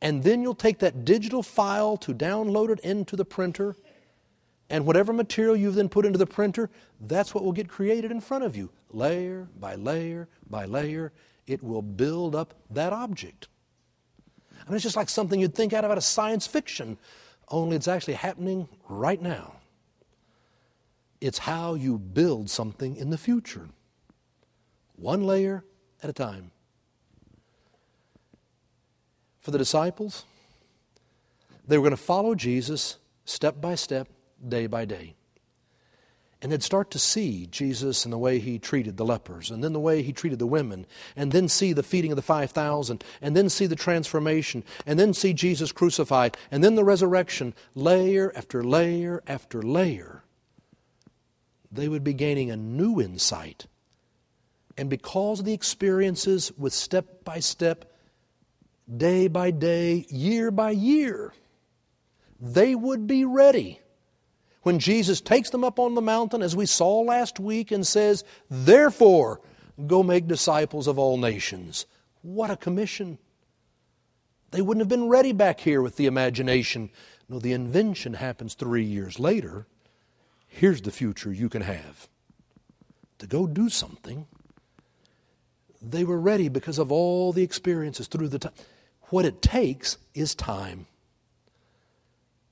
and 0.00 0.22
then 0.22 0.42
you'll 0.42 0.54
take 0.54 0.78
that 0.80 1.04
digital 1.04 1.42
file 1.42 1.96
to 1.98 2.14
download 2.14 2.70
it 2.70 2.80
into 2.80 3.16
the 3.16 3.24
printer 3.24 3.76
and 4.70 4.86
whatever 4.86 5.12
material 5.12 5.56
you've 5.56 5.74
then 5.74 5.88
put 5.88 6.06
into 6.06 6.18
the 6.18 6.26
printer, 6.26 6.70
that's 7.00 7.34
what 7.34 7.44
will 7.44 7.52
get 7.52 7.68
created 7.68 8.10
in 8.10 8.20
front 8.20 8.44
of 8.44 8.56
you. 8.56 8.70
Layer 8.90 9.48
by 9.58 9.74
layer 9.74 10.28
by 10.48 10.64
layer, 10.64 11.12
it 11.46 11.62
will 11.62 11.82
build 11.82 12.34
up 12.34 12.54
that 12.70 12.92
object. 12.92 13.48
I 14.52 14.70
mean, 14.70 14.76
it's 14.76 14.82
just 14.82 14.96
like 14.96 15.10
something 15.10 15.38
you'd 15.38 15.54
think 15.54 15.72
out 15.72 15.84
of, 15.84 15.90
out 15.90 15.98
of 15.98 16.04
science 16.04 16.46
fiction, 16.46 16.96
only 17.48 17.76
it's 17.76 17.88
actually 17.88 18.14
happening 18.14 18.68
right 18.88 19.20
now. 19.20 19.56
It's 21.20 21.38
how 21.38 21.74
you 21.74 21.98
build 21.98 22.48
something 22.48 22.96
in 22.96 23.10
the 23.10 23.18
future, 23.18 23.68
one 24.96 25.24
layer 25.24 25.64
at 26.04 26.10
a 26.10 26.12
time. 26.12 26.50
For 29.40 29.50
the 29.50 29.58
disciples, 29.58 30.24
they 31.66 31.78
were 31.78 31.82
going 31.82 31.96
to 31.96 31.96
follow 31.96 32.34
Jesus 32.34 32.98
step 33.24 33.60
by 33.60 33.74
step 33.74 34.08
day 34.46 34.66
by 34.66 34.84
day. 34.84 35.14
And 36.42 36.52
they'd 36.52 36.62
start 36.62 36.90
to 36.90 36.98
see 36.98 37.46
Jesus 37.46 38.04
and 38.04 38.12
the 38.12 38.18
way 38.18 38.38
he 38.38 38.58
treated 38.58 38.98
the 38.98 39.04
lepers, 39.04 39.50
and 39.50 39.64
then 39.64 39.72
the 39.72 39.80
way 39.80 40.02
he 40.02 40.12
treated 40.12 40.38
the 40.38 40.46
women, 40.46 40.84
and 41.16 41.32
then 41.32 41.48
see 41.48 41.72
the 41.72 41.82
feeding 41.82 42.12
of 42.12 42.16
the 42.16 42.22
5,000, 42.22 43.02
and 43.22 43.34
then 43.34 43.48
see 43.48 43.64
the 43.64 43.74
transformation, 43.74 44.62
and 44.84 44.98
then 44.98 45.14
see 45.14 45.32
Jesus 45.32 45.72
crucified, 45.72 46.36
and 46.50 46.62
then 46.62 46.74
the 46.74 46.84
resurrection, 46.84 47.54
layer 47.74 48.30
after 48.36 48.62
layer 48.62 49.22
after 49.26 49.62
layer. 49.62 50.22
They 51.72 51.88
would 51.88 52.04
be 52.04 52.12
gaining 52.12 52.50
a 52.50 52.56
new 52.58 53.00
insight. 53.00 53.66
And 54.76 54.90
because 54.90 55.40
of 55.40 55.46
the 55.46 55.52
experiences 55.52 56.52
with 56.58 56.72
step 56.72 57.24
by 57.24 57.40
step, 57.40 57.92
day 58.94 59.28
by 59.28 59.50
day, 59.50 60.06
year 60.08 60.50
by 60.50 60.70
year, 60.70 61.32
they 62.40 62.74
would 62.74 63.06
be 63.06 63.24
ready 63.24 63.80
when 64.62 64.78
Jesus 64.78 65.20
takes 65.20 65.50
them 65.50 65.62
up 65.62 65.78
on 65.78 65.94
the 65.94 66.00
mountain, 66.00 66.42
as 66.42 66.56
we 66.56 66.66
saw 66.66 67.00
last 67.00 67.38
week, 67.38 67.70
and 67.70 67.86
says, 67.86 68.24
Therefore, 68.50 69.40
go 69.86 70.02
make 70.02 70.26
disciples 70.26 70.86
of 70.86 70.98
all 70.98 71.18
nations. 71.18 71.86
What 72.22 72.50
a 72.50 72.56
commission! 72.56 73.18
They 74.50 74.62
wouldn't 74.62 74.80
have 74.80 74.88
been 74.88 75.08
ready 75.08 75.32
back 75.32 75.60
here 75.60 75.82
with 75.82 75.96
the 75.96 76.06
imagination. 76.06 76.90
No, 77.28 77.38
the 77.38 77.52
invention 77.52 78.14
happens 78.14 78.54
three 78.54 78.84
years 78.84 79.18
later. 79.18 79.66
Here's 80.46 80.80
the 80.80 80.90
future 80.90 81.32
you 81.32 81.48
can 81.48 81.62
have 81.62 82.08
to 83.18 83.26
go 83.26 83.46
do 83.46 83.68
something. 83.68 84.26
They 85.90 86.04
were 86.04 86.20
ready 86.20 86.48
because 86.48 86.78
of 86.78 86.90
all 86.90 87.32
the 87.32 87.42
experiences 87.42 88.08
through 88.08 88.28
the 88.28 88.38
time. 88.38 88.52
What 89.10 89.24
it 89.24 89.42
takes 89.42 89.98
is 90.14 90.34
time. 90.34 90.86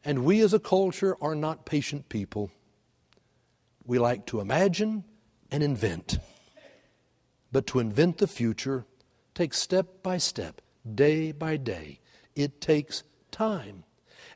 And 0.04 0.24
we 0.24 0.40
as 0.40 0.52
a 0.52 0.58
culture 0.58 1.16
are 1.20 1.34
not 1.34 1.64
patient 1.64 2.08
people. 2.08 2.50
We 3.84 3.98
like 3.98 4.26
to 4.26 4.40
imagine 4.40 5.04
and 5.50 5.62
invent. 5.62 6.18
But 7.50 7.66
to 7.68 7.78
invent 7.78 8.18
the 8.18 8.26
future 8.26 8.84
takes 9.34 9.58
step 9.58 10.02
by 10.02 10.18
step, 10.18 10.60
day 10.94 11.32
by 11.32 11.56
day. 11.56 12.00
It 12.34 12.60
takes 12.60 13.02
time. 13.30 13.84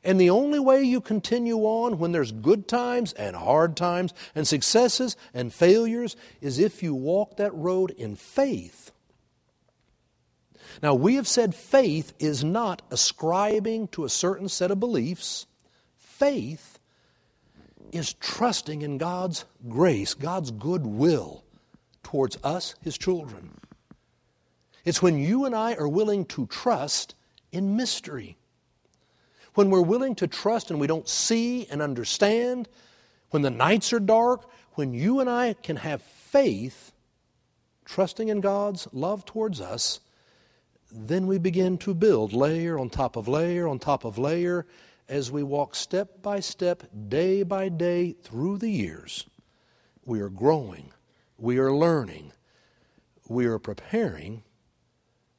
And 0.07 0.21
the 0.21 0.29
only 0.29 0.57
way 0.57 0.83
you 0.83 1.01
continue 1.01 1.57
on 1.63 1.99
when 1.99 2.13
there's 2.13 2.31
good 2.31 2.65
times 2.65 3.11
and 3.11 3.35
hard 3.35 3.75
times 3.75 4.13
and 4.33 4.47
successes 4.47 5.17
and 5.33 5.53
failures 5.53 6.15
is 6.39 6.59
if 6.59 6.81
you 6.81 6.95
walk 6.95 7.35
that 7.35 7.53
road 7.53 7.91
in 7.91 8.15
faith. 8.15 8.93
Now, 10.81 10.93
we 10.93 11.15
have 11.15 11.27
said 11.27 11.53
faith 11.53 12.13
is 12.19 12.41
not 12.41 12.83
ascribing 12.89 13.89
to 13.89 14.05
a 14.05 14.09
certain 14.09 14.47
set 14.47 14.71
of 14.71 14.79
beliefs 14.79 15.45
faith 15.97 16.79
is 17.91 18.13
trusting 18.13 18.83
in 18.83 18.97
God's 18.97 19.43
grace, 19.67 20.13
God's 20.13 20.51
goodwill 20.51 21.43
towards 22.03 22.37
us, 22.45 22.75
His 22.81 22.97
children. 22.97 23.59
It's 24.85 25.01
when 25.01 25.19
you 25.19 25.43
and 25.43 25.53
I 25.53 25.75
are 25.75 25.89
willing 25.89 26.23
to 26.27 26.45
trust 26.45 27.13
in 27.51 27.75
mystery. 27.75 28.36
When 29.57 29.71
we're 29.71 29.81
willing 29.81 30.13
to 30.17 30.27
trust 30.27 30.69
and 30.69 30.79
we 30.79 30.85
don't 30.85 31.09
see 31.09 31.65
and 31.71 31.81
understand, 31.81 32.69
when 33.31 33.41
the 33.41 33.49
nights 33.49 33.91
are 33.91 33.99
dark, 33.99 34.47
when 34.73 34.93
you 34.93 35.19
and 35.19 35.27
I 35.27 35.53
can 35.53 35.77
have 35.77 36.03
faith, 36.03 36.91
trusting 37.83 38.27
in 38.27 38.39
God's 38.39 38.87
love 38.93 39.25
towards 39.25 39.59
us, 39.59 39.99
then 40.91 41.25
we 41.25 41.39
begin 41.39 41.79
to 41.79 41.95
build 41.95 42.33
layer 42.33 42.77
on 42.77 42.91
top 42.91 43.15
of 43.15 43.27
layer 43.27 43.67
on 43.67 43.79
top 43.79 44.05
of 44.05 44.19
layer 44.19 44.67
as 45.09 45.31
we 45.31 45.41
walk 45.41 45.73
step 45.73 46.21
by 46.21 46.39
step, 46.39 46.83
day 47.09 47.41
by 47.41 47.67
day 47.67 48.11
through 48.11 48.59
the 48.59 48.69
years, 48.69 49.25
we 50.05 50.21
are 50.21 50.29
growing, 50.29 50.93
we 51.35 51.57
are 51.57 51.73
learning, 51.73 52.31
we 53.27 53.47
are 53.47 53.57
preparing 53.57 54.43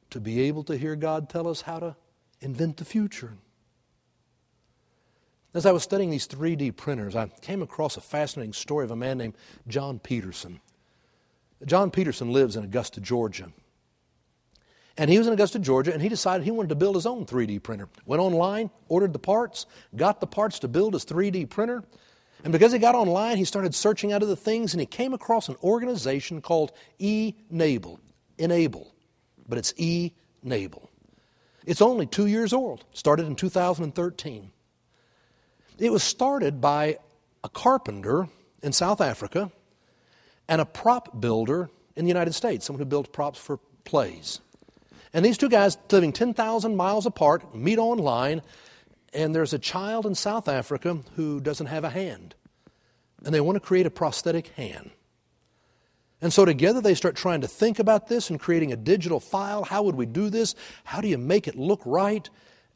to 0.09 0.19
be 0.19 0.41
able 0.41 0.65
to 0.65 0.75
hear 0.75 0.97
God 0.97 1.29
tell 1.29 1.47
us 1.47 1.61
how 1.61 1.79
to 1.79 1.95
invent 2.41 2.75
the 2.75 2.83
future. 2.83 3.37
As 5.53 5.65
I 5.65 5.71
was 5.71 5.81
studying 5.81 6.11
these 6.11 6.27
3D 6.27 6.75
printers, 6.75 7.15
I 7.15 7.27
came 7.41 7.63
across 7.63 7.97
a 7.97 8.01
fascinating 8.01 8.53
story 8.53 8.85
of 8.85 8.91
a 8.91 8.95
man 8.95 9.17
named 9.17 9.35
John 9.67 9.97
Peterson. 9.97 10.59
John 11.65 11.89
Peterson 11.89 12.31
lives 12.31 12.55
in 12.55 12.63
Augusta, 12.63 13.01
Georgia. 13.01 13.51
And 14.95 15.09
he 15.09 15.17
was 15.17 15.27
in 15.27 15.33
Augusta, 15.33 15.59
Georgia, 15.59 15.93
and 15.93 16.01
he 16.01 16.09
decided 16.09 16.43
he 16.43 16.51
wanted 16.51 16.69
to 16.69 16.75
build 16.75 16.95
his 16.95 17.05
own 17.05 17.25
3D 17.25 17.63
printer. 17.63 17.89
Went 18.05 18.21
online, 18.21 18.69
ordered 18.89 19.13
the 19.13 19.19
parts, 19.19 19.65
got 19.95 20.19
the 20.19 20.27
parts 20.27 20.59
to 20.59 20.67
build 20.67 20.93
his 20.93 21.05
3D 21.05 21.49
printer. 21.49 21.83
And 22.43 22.53
because 22.53 22.71
he 22.71 22.79
got 22.79 22.95
online, 22.95 23.37
he 23.37 23.45
started 23.45 23.73
searching 23.73 24.13
out 24.13 24.21
of 24.21 24.29
the 24.29 24.35
things, 24.35 24.73
and 24.73 24.79
he 24.79 24.85
came 24.85 25.13
across 25.13 25.49
an 25.49 25.55
organization 25.63 26.41
called 26.41 26.73
E-Nable. 26.99 27.99
Enable. 28.37 28.93
But 29.47 29.57
it's 29.57 29.73
E-Nable. 29.77 30.89
It's 31.65 31.81
only 31.81 32.05
two 32.05 32.27
years 32.27 32.53
old, 32.53 32.85
started 32.93 33.25
in 33.25 33.35
2013. 33.35 34.51
It 35.79 35.91
was 35.93 36.03
started 36.03 36.59
by 36.59 36.97
a 37.41 37.49
carpenter 37.49 38.27
in 38.61 38.73
South 38.73 38.99
Africa 38.99 39.49
and 40.49 40.59
a 40.59 40.65
prop 40.65 41.21
builder 41.21 41.69
in 41.95 42.03
the 42.03 42.09
United 42.09 42.33
States, 42.33 42.65
someone 42.65 42.79
who 42.79 42.85
built 42.85 43.13
props 43.13 43.39
for 43.39 43.57
plays. 43.85 44.41
And 45.13 45.23
these 45.23 45.37
two 45.37 45.47
guys 45.47 45.77
living 45.89 46.11
10,000 46.11 46.75
miles 46.75 47.05
apart 47.05 47.55
meet 47.55 47.79
online, 47.79 48.41
and 49.13 49.33
there's 49.33 49.53
a 49.53 49.59
child 49.59 50.05
in 50.05 50.15
South 50.15 50.49
Africa 50.49 50.99
who 51.15 51.39
doesn't 51.39 51.67
have 51.67 51.85
a 51.85 51.89
hand. 51.89 52.35
And 53.23 53.33
they 53.33 53.41
want 53.41 53.55
to 53.55 53.61
create 53.61 53.85
a 53.85 53.91
prosthetic 53.91 54.47
hand. 54.49 54.91
And 56.21 56.33
so 56.33 56.43
together 56.43 56.81
they 56.81 56.93
start 56.93 57.15
trying 57.15 57.41
to 57.41 57.47
think 57.47 57.79
about 57.79 58.07
this 58.07 58.29
and 58.29 58.37
creating 58.37 58.73
a 58.73 58.77
digital 58.77 59.21
file. 59.21 59.63
How 59.63 59.83
would 59.83 59.95
we 59.95 60.05
do 60.05 60.29
this? 60.29 60.55
How 60.83 60.99
do 60.99 61.07
you 61.07 61.17
make 61.17 61.47
it 61.47 61.55
look 61.55 61.81
right? 61.85 62.29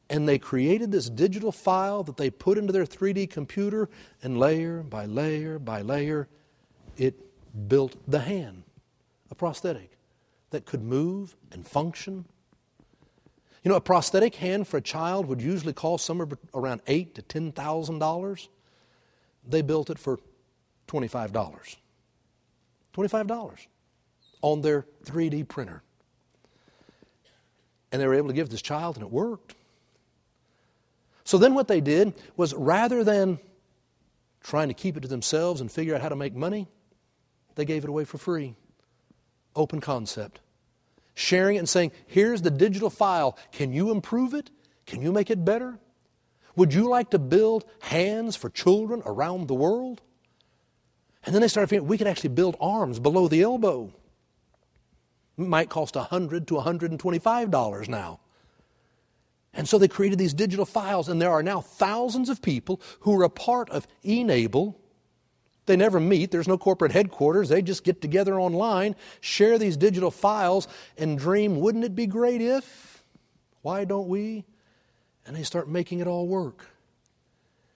And 0.09 0.27
they 0.27 0.37
created 0.37 0.91
this 0.91 1.09
digital 1.09 1.51
file 1.51 2.03
that 2.03 2.17
they 2.17 2.29
put 2.29 2.57
into 2.57 2.73
their 2.73 2.85
3D 2.85 3.29
computer, 3.29 3.89
and 4.21 4.37
layer 4.37 4.83
by 4.83 5.05
layer 5.05 5.59
by 5.59 5.81
layer, 5.81 6.27
it 6.97 7.15
built 7.67 7.95
the 8.07 8.19
hand, 8.19 8.63
a 9.31 9.35
prosthetic 9.35 9.97
that 10.51 10.65
could 10.65 10.83
move 10.83 11.35
and 11.51 11.65
function. 11.65 12.25
You 13.63 13.69
know, 13.69 13.77
a 13.77 13.81
prosthetic 13.81 14.35
hand 14.35 14.67
for 14.67 14.77
a 14.77 14.81
child 14.81 15.25
would 15.27 15.41
usually 15.41 15.73
cost 15.73 16.05
somewhere 16.05 16.27
around 16.53 16.81
eight 16.85 17.15
to 17.15 17.21
ten 17.21 17.51
thousand 17.51 17.99
dollars. 17.99 18.49
They 19.47 19.61
built 19.61 19.89
it 19.89 19.97
for 19.97 20.19
twenty-five 20.87 21.31
dollars. 21.31 21.77
$25 22.93 23.67
on 24.41 24.61
their 24.61 24.85
3D 25.05 25.47
printer. 25.47 25.81
And 27.91 28.01
they 28.01 28.07
were 28.07 28.15
able 28.15 28.27
to 28.27 28.33
give 28.33 28.49
this 28.49 28.61
child, 28.61 28.95
and 28.95 29.03
it 29.03 29.11
worked. 29.11 29.55
So 31.23 31.37
then 31.37 31.53
what 31.53 31.67
they 31.67 31.81
did 31.81 32.13
was 32.35 32.53
rather 32.53 33.03
than 33.03 33.39
trying 34.41 34.67
to 34.67 34.73
keep 34.73 34.97
it 34.97 35.01
to 35.01 35.07
themselves 35.07 35.61
and 35.61 35.71
figure 35.71 35.95
out 35.95 36.01
how 36.01 36.09
to 36.09 36.15
make 36.15 36.35
money, 36.35 36.67
they 37.55 37.65
gave 37.65 37.83
it 37.83 37.89
away 37.89 38.03
for 38.05 38.17
free. 38.17 38.55
Open 39.55 39.79
concept. 39.79 40.39
Sharing 41.15 41.55
it 41.55 41.59
and 41.59 41.69
saying, 41.69 41.91
here's 42.07 42.41
the 42.41 42.51
digital 42.51 42.89
file. 42.89 43.37
Can 43.51 43.71
you 43.71 43.91
improve 43.91 44.33
it? 44.33 44.49
Can 44.85 45.01
you 45.01 45.11
make 45.11 45.29
it 45.29 45.45
better? 45.45 45.79
Would 46.55 46.73
you 46.73 46.89
like 46.89 47.11
to 47.11 47.19
build 47.19 47.65
hands 47.81 48.35
for 48.35 48.49
children 48.49 49.01
around 49.05 49.47
the 49.47 49.53
world? 49.53 50.01
And 51.25 51.33
then 51.33 51.41
they 51.41 51.47
started 51.47 51.67
figuring 51.67 51.87
we 51.87 51.97
could 51.97 52.07
actually 52.07 52.29
build 52.29 52.57
arms 52.59 52.99
below 52.99 53.27
the 53.27 53.41
elbow. 53.41 53.93
It 55.37 55.47
might 55.47 55.69
cost 55.69 55.95
100 55.95 56.47
to 56.47 56.55
$125 56.55 57.87
now. 57.87 58.19
And 59.53 59.67
so 59.67 59.77
they 59.77 59.87
created 59.87 60.17
these 60.17 60.33
digital 60.33 60.65
files, 60.65 61.09
and 61.09 61.21
there 61.21 61.31
are 61.31 61.43
now 61.43 61.61
thousands 61.61 62.29
of 62.29 62.41
people 62.41 62.81
who 63.01 63.19
are 63.19 63.23
a 63.23 63.29
part 63.29 63.69
of 63.69 63.87
eNable. 64.03 64.75
They 65.65 65.75
never 65.75 65.99
meet, 65.99 66.31
there's 66.31 66.47
no 66.47 66.57
corporate 66.57 66.91
headquarters. 66.91 67.49
They 67.49 67.61
just 67.61 67.83
get 67.83 68.01
together 68.01 68.39
online, 68.39 68.95
share 69.21 69.57
these 69.57 69.77
digital 69.77 70.11
files, 70.11 70.67
and 70.97 71.17
dream, 71.17 71.59
wouldn't 71.59 71.83
it 71.83 71.95
be 71.95 72.07
great 72.07 72.41
if? 72.41 73.03
Why 73.61 73.85
don't 73.85 74.07
we? 74.07 74.43
And 75.25 75.35
they 75.35 75.43
start 75.43 75.69
making 75.69 75.99
it 75.99 76.07
all 76.07 76.27
work. 76.27 76.65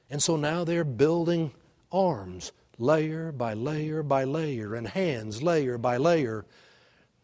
And 0.10 0.22
so 0.22 0.36
now 0.36 0.64
they're 0.64 0.84
building 0.84 1.52
arms 1.92 2.52
layer 2.78 3.32
by 3.32 3.54
layer 3.54 4.04
by 4.04 4.24
layer, 4.24 4.76
and 4.76 4.88
hands 4.88 5.42
layer 5.42 5.78
by 5.78 5.98
layer. 5.98 6.46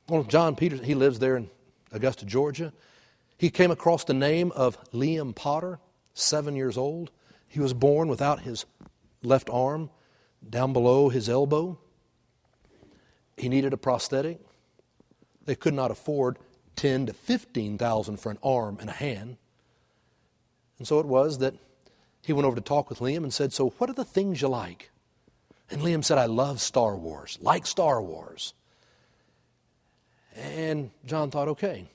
Well, 0.07 0.23
John 0.23 0.55
Peters, 0.55 0.81
he 0.81 0.95
lives 0.95 1.19
there 1.19 1.37
in 1.37 1.49
Augusta, 1.91 2.25
Georgia. 2.25 2.71
He 3.43 3.49
came 3.49 3.71
across 3.71 4.05
the 4.05 4.13
name 4.13 4.53
of 4.53 4.81
Liam 4.93 5.35
Porter, 5.35 5.79
seven 6.13 6.55
years 6.55 6.77
old. 6.77 7.11
He 7.45 7.59
was 7.59 7.73
born 7.73 8.07
without 8.07 8.39
his 8.39 8.65
left 9.21 9.49
arm 9.49 9.89
down 10.49 10.71
below 10.71 11.09
his 11.09 11.27
elbow. 11.27 11.77
He 13.35 13.49
needed 13.49 13.73
a 13.73 13.77
prosthetic. 13.77 14.39
They 15.43 15.55
could 15.55 15.73
not 15.73 15.91
afford 15.91 16.39
ten 16.77 17.05
to 17.07 17.11
fifteen 17.11 17.77
thousand 17.77 18.21
for 18.21 18.31
an 18.31 18.39
arm 18.41 18.77
and 18.79 18.89
a 18.89 18.93
hand. 18.93 19.35
And 20.77 20.87
so 20.87 21.01
it 21.01 21.05
was 21.05 21.39
that 21.39 21.55
he 22.25 22.31
went 22.31 22.45
over 22.45 22.55
to 22.55 22.61
talk 22.61 22.89
with 22.89 22.99
Liam 22.99 23.23
and 23.23 23.33
said, 23.33 23.51
So 23.51 23.71
what 23.71 23.89
are 23.89 23.93
the 23.93 24.05
things 24.05 24.41
you 24.41 24.47
like? 24.47 24.89
And 25.69 25.81
Liam 25.81 26.05
said, 26.05 26.17
I 26.17 26.27
love 26.27 26.61
Star 26.61 26.95
Wars, 26.95 27.37
like 27.41 27.65
Star 27.65 28.01
Wars. 28.01 28.53
And 30.33 30.91
John 31.05 31.29
thought, 31.29 31.49
okay, 31.49 31.89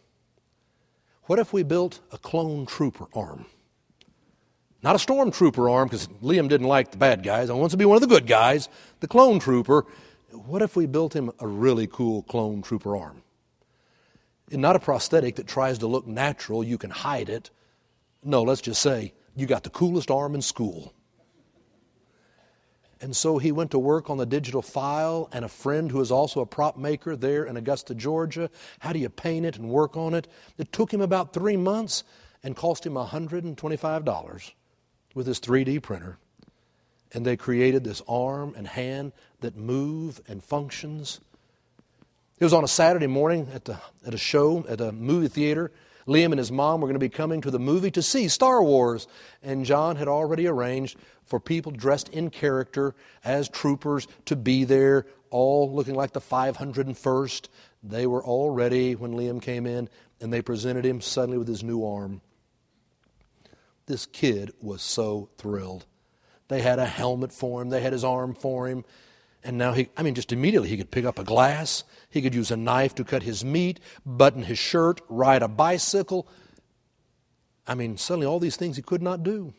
what 1.29 1.38
if 1.38 1.53
we 1.53 1.62
built 1.62 2.01
a 2.11 2.19
clone 2.19 2.67
trooper 2.67 3.07
arm? 3.14 3.47
Not 4.83 4.97
a 4.97 4.99
stormtrooper 4.99 5.71
arm, 5.71 5.88
because 5.88 6.07
Liam 6.23 6.49
didn't 6.49 6.67
like 6.67 6.91
the 6.91 6.97
bad 6.97 7.23
guys. 7.23 7.51
I 7.51 7.53
wants 7.53 7.73
to 7.73 7.77
be 7.77 7.85
one 7.85 7.97
of 7.97 8.01
the 8.01 8.07
good 8.07 8.27
guys, 8.27 8.69
the 9.01 9.09
clone 9.09 9.38
trooper. 9.38 9.85
What 10.31 10.62
if 10.62 10.75
we 10.75 10.87
built 10.87 11.14
him 11.14 11.31
a 11.38 11.47
really 11.47 11.87
cool 11.87 12.23
clone 12.23 12.62
trooper 12.62 12.97
arm? 12.97 13.23
And 14.51 14.62
not 14.62 14.77
a 14.77 14.79
prosthetic 14.79 15.37
that 15.37 15.47
tries 15.47 15.79
to 15.79 15.87
look 15.87 16.07
natural, 16.07 16.64
you 16.64 16.79
can 16.79 16.91
hide 16.91 17.29
it. 17.29 17.51
No, 18.25 18.43
let's 18.43 18.62
just 18.62 18.81
say 18.81 19.12
you 19.37 19.47
got 19.47 19.64
the 19.64 19.71
coolest 19.71 20.11
arm 20.11 20.35
in 20.35 20.41
school. 20.41 20.95
And 23.00 23.14
so 23.14 23.38
he 23.38 23.52
went 23.52 23.70
to 23.70 23.78
work 23.78 24.11
on 24.11 24.16
the 24.16 24.26
digital 24.26 24.62
file, 24.62 25.28
and 25.32 25.44
a 25.44 25.48
friend 25.48 25.90
who 25.90 26.00
is 26.00 26.11
also 26.11 26.40
a 26.40 26.46
prop 26.46 26.76
maker 26.76 27.14
there 27.14 27.44
in 27.44 27.56
Augusta, 27.56 27.94
Georgia. 27.94 28.50
How 28.80 28.92
do 28.92 28.98
you 28.98 29.08
paint 29.08 29.46
it 29.46 29.56
and 29.56 29.68
work 29.68 29.96
on 29.96 30.14
it? 30.14 30.26
It 30.56 30.72
took 30.72 30.92
him 30.92 31.00
about 31.00 31.32
three 31.32 31.56
months 31.56 32.02
and 32.42 32.56
cost 32.56 32.84
him 32.84 32.94
$125 32.94 34.52
with 35.14 35.26
his 35.26 35.40
3D 35.40 35.82
printer. 35.82 36.18
And 37.12 37.24
they 37.24 37.37
created 37.37 37.84
this 37.84 38.02
arm 38.08 38.54
and 38.56 38.66
hand 38.66 39.12
that 39.40 39.56
move 39.56 40.20
and 40.26 40.42
functions. 40.42 41.20
It 42.38 42.44
was 42.44 42.52
on 42.52 42.64
a 42.64 42.68
Saturday 42.68 43.06
morning 43.06 43.48
at, 43.54 43.64
the, 43.64 43.80
at 44.06 44.12
a 44.12 44.18
show 44.18 44.64
at 44.68 44.80
a 44.80 44.92
movie 44.92 45.28
theater. 45.28 45.72
Liam 46.09 46.33
and 46.33 46.38
his 46.38 46.51
mom 46.51 46.81
were 46.81 46.87
going 46.87 46.94
to 46.94 46.99
be 46.99 47.11
coming 47.11 47.42
to 47.42 47.51
the 47.51 47.59
movie 47.59 47.90
to 47.90 48.03
see 48.03 48.29
Star 48.29 48.62
Wars, 48.62 49.07
and 49.42 49.66
John 49.66 49.97
had 49.97 50.09
already 50.09 50.47
arranged 50.47 50.99
for 51.25 51.38
people 51.38 51.71
dressed 51.71 52.09
in 52.09 52.31
character 52.31 52.94
as 53.23 53.49
troopers 53.49 54.09
to 54.25 54.35
be 54.35 54.64
there, 54.64 55.05
all 55.31 55.71
looking 55.71 55.94
like 55.94 56.12
the 56.12 56.21
501st. 56.21 57.49
They 57.83 58.07
were 58.07 58.25
all 58.25 58.51
ready 58.51 58.94
when 58.94 59.12
Liam 59.12 59.42
came 59.42 59.66
in, 59.66 59.90
and 60.18 60.33
they 60.33 60.40
presented 60.40 60.87
him 60.87 61.03
suddenly 61.03 61.37
with 61.37 61.49
his 61.49 61.62
new 61.62 61.85
arm. 61.85 62.23
This 63.85 64.07
kid 64.07 64.53
was 64.62 64.81
so 64.81 65.29
thrilled. 65.37 65.85
They 66.49 66.62
had 66.62 66.79
a 66.79 66.87
helmet 66.87 67.33
for 67.33 67.61
him, 67.61 67.68
they 67.68 67.83
had 67.83 67.92
his 67.92 68.05
arm 68.05 68.35
for 68.35 68.66
him. 68.66 68.85
And 69.44 69.57
now 69.57 69.72
he, 69.72 69.88
I 69.96 70.03
mean, 70.03 70.14
just 70.14 70.33
immediately 70.33 70.68
he 70.68 70.77
could 70.77 70.90
pick 70.90 71.05
up 71.05 71.18
a 71.18 71.24
glass, 71.24 71.85
he 72.11 72.20
could 72.20 72.35
use 72.35 72.51
a 72.51 72.57
knife 72.57 72.94
to 72.96 73.05
cut 73.05 73.22
his 73.22 73.44
meat, 73.44 73.81
button 74.05 74.42
his 74.42 74.59
shirt, 74.59 75.01
ride 75.09 75.42
a 75.42 75.48
bicycle. 75.48 76.29
I 77.66 77.74
mean, 77.74 77.96
suddenly 77.96 78.27
all 78.27 78.40
these 78.40 78.57
things 78.57 78.77
he 78.77 78.83
could 78.83 79.03
not 79.03 79.22
do. 79.22 79.55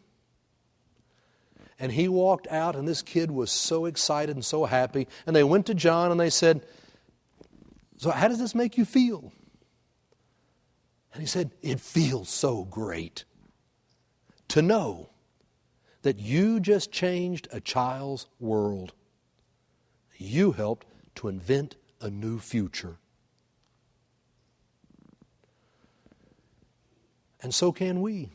And 1.79 1.93
he 1.93 2.09
walked 2.09 2.47
out, 2.47 2.75
and 2.75 2.85
this 2.85 3.01
kid 3.01 3.31
was 3.31 3.51
so 3.51 3.85
excited 3.85 4.35
and 4.35 4.43
so 4.43 4.65
happy. 4.65 5.07
And 5.25 5.33
they 5.33 5.45
went 5.45 5.65
to 5.67 5.73
John 5.73 6.11
and 6.11 6.19
they 6.19 6.29
said, 6.29 6.65
So, 7.97 8.11
how 8.11 8.27
does 8.27 8.39
this 8.39 8.53
make 8.53 8.77
you 8.77 8.83
feel? 8.83 9.31
And 11.13 11.21
he 11.21 11.27
said, 11.27 11.51
It 11.61 11.79
feels 11.79 12.29
so 12.29 12.65
great 12.65 13.23
to 14.49 14.61
know 14.61 15.09
that 16.01 16.19
you 16.19 16.59
just 16.59 16.91
changed 16.91 17.47
a 17.51 17.61
child's 17.61 18.25
world. 18.39 18.93
You 20.19 20.51
helped 20.51 20.85
to 21.15 21.29
invent 21.29 21.77
a 22.01 22.09
new 22.09 22.39
future. 22.39 22.97
And 27.41 27.55
so 27.55 27.71
can 27.71 28.01
we. 28.01 28.29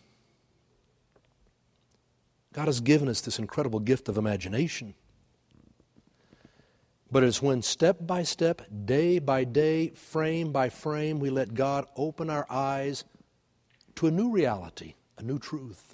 God 2.55 2.67
has 2.67 2.81
given 2.81 3.09
us 3.09 3.21
this 3.21 3.39
incredible 3.39 3.81
gift 3.81 4.09
of 4.09 4.17
imagination. 4.17 4.95
But 7.11 7.23
it's 7.23 7.43
when 7.43 7.63
step 7.63 7.99
by 8.01 8.23
step, 8.23 8.63
day 8.85 9.19
by 9.19 9.45
day, 9.45 9.91
frame 9.91 10.53
by 10.53 10.71
frame, 10.71 11.21
we 11.21 11.31
let 11.31 11.53
God 11.53 11.87
open 11.97 12.31
our 12.31 12.47
eyes 12.49 13.05
to 13.97 14.07
a 14.07 14.11
new 14.11 14.31
reality, 14.31 14.95
a 15.19 15.23
new 15.23 15.39
truth. 15.39 15.94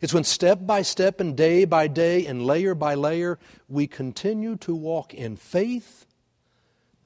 It's 0.00 0.14
when 0.14 0.24
step 0.24 0.60
by 0.64 0.82
step 0.82 1.20
and 1.20 1.36
day 1.36 1.64
by 1.64 1.88
day 1.88 2.26
and 2.26 2.46
layer 2.46 2.74
by 2.74 2.94
layer 2.94 3.38
we 3.68 3.86
continue 3.86 4.56
to 4.58 4.74
walk 4.74 5.12
in 5.12 5.36
faith 5.36 6.06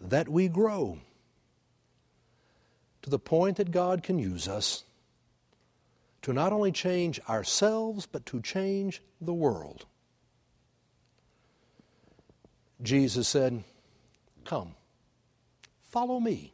that 0.00 0.28
we 0.28 0.48
grow 0.48 0.98
to 3.02 3.10
the 3.10 3.18
point 3.18 3.56
that 3.56 3.70
God 3.70 4.02
can 4.02 4.18
use 4.18 4.46
us 4.46 4.84
to 6.22 6.32
not 6.32 6.52
only 6.52 6.70
change 6.70 7.20
ourselves, 7.28 8.06
but 8.06 8.24
to 8.26 8.40
change 8.40 9.02
the 9.20 9.32
world. 9.32 9.86
Jesus 12.80 13.28
said, 13.28 13.62
Come, 14.44 14.74
follow 15.82 16.20
me. 16.20 16.52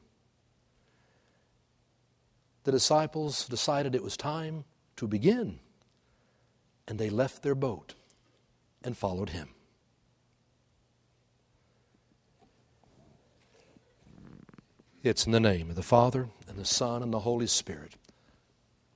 The 2.65 2.73
disciples 2.73 3.47
decided 3.47 3.95
it 3.95 4.03
was 4.03 4.17
time 4.17 4.65
to 4.97 5.07
begin, 5.07 5.59
and 6.89 6.99
they 6.99 7.11
left 7.11 7.43
their 7.43 7.55
boat 7.55 7.95
and 8.83 8.97
followed 8.97 9.31
him. 9.31 9.51
It's 15.03 15.27
in 15.27 15.33
the 15.33 15.39
name 15.39 15.71
of 15.71 15.77
the 15.77 15.83
Father, 15.83 16.29
and 16.49 16.59
the 16.59 16.65
Son, 16.65 17.03
and 17.03 17.13
the 17.13 17.21
Holy 17.21 17.47
Spirit. 17.47 17.95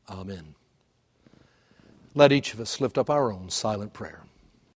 Amen. 0.08 0.56
Let 2.14 2.32
each 2.32 2.52
of 2.52 2.60
us 2.60 2.80
lift 2.80 2.98
up 2.98 3.08
our 3.08 3.32
own 3.32 3.50
silent 3.50 3.92
prayer. 3.92 4.24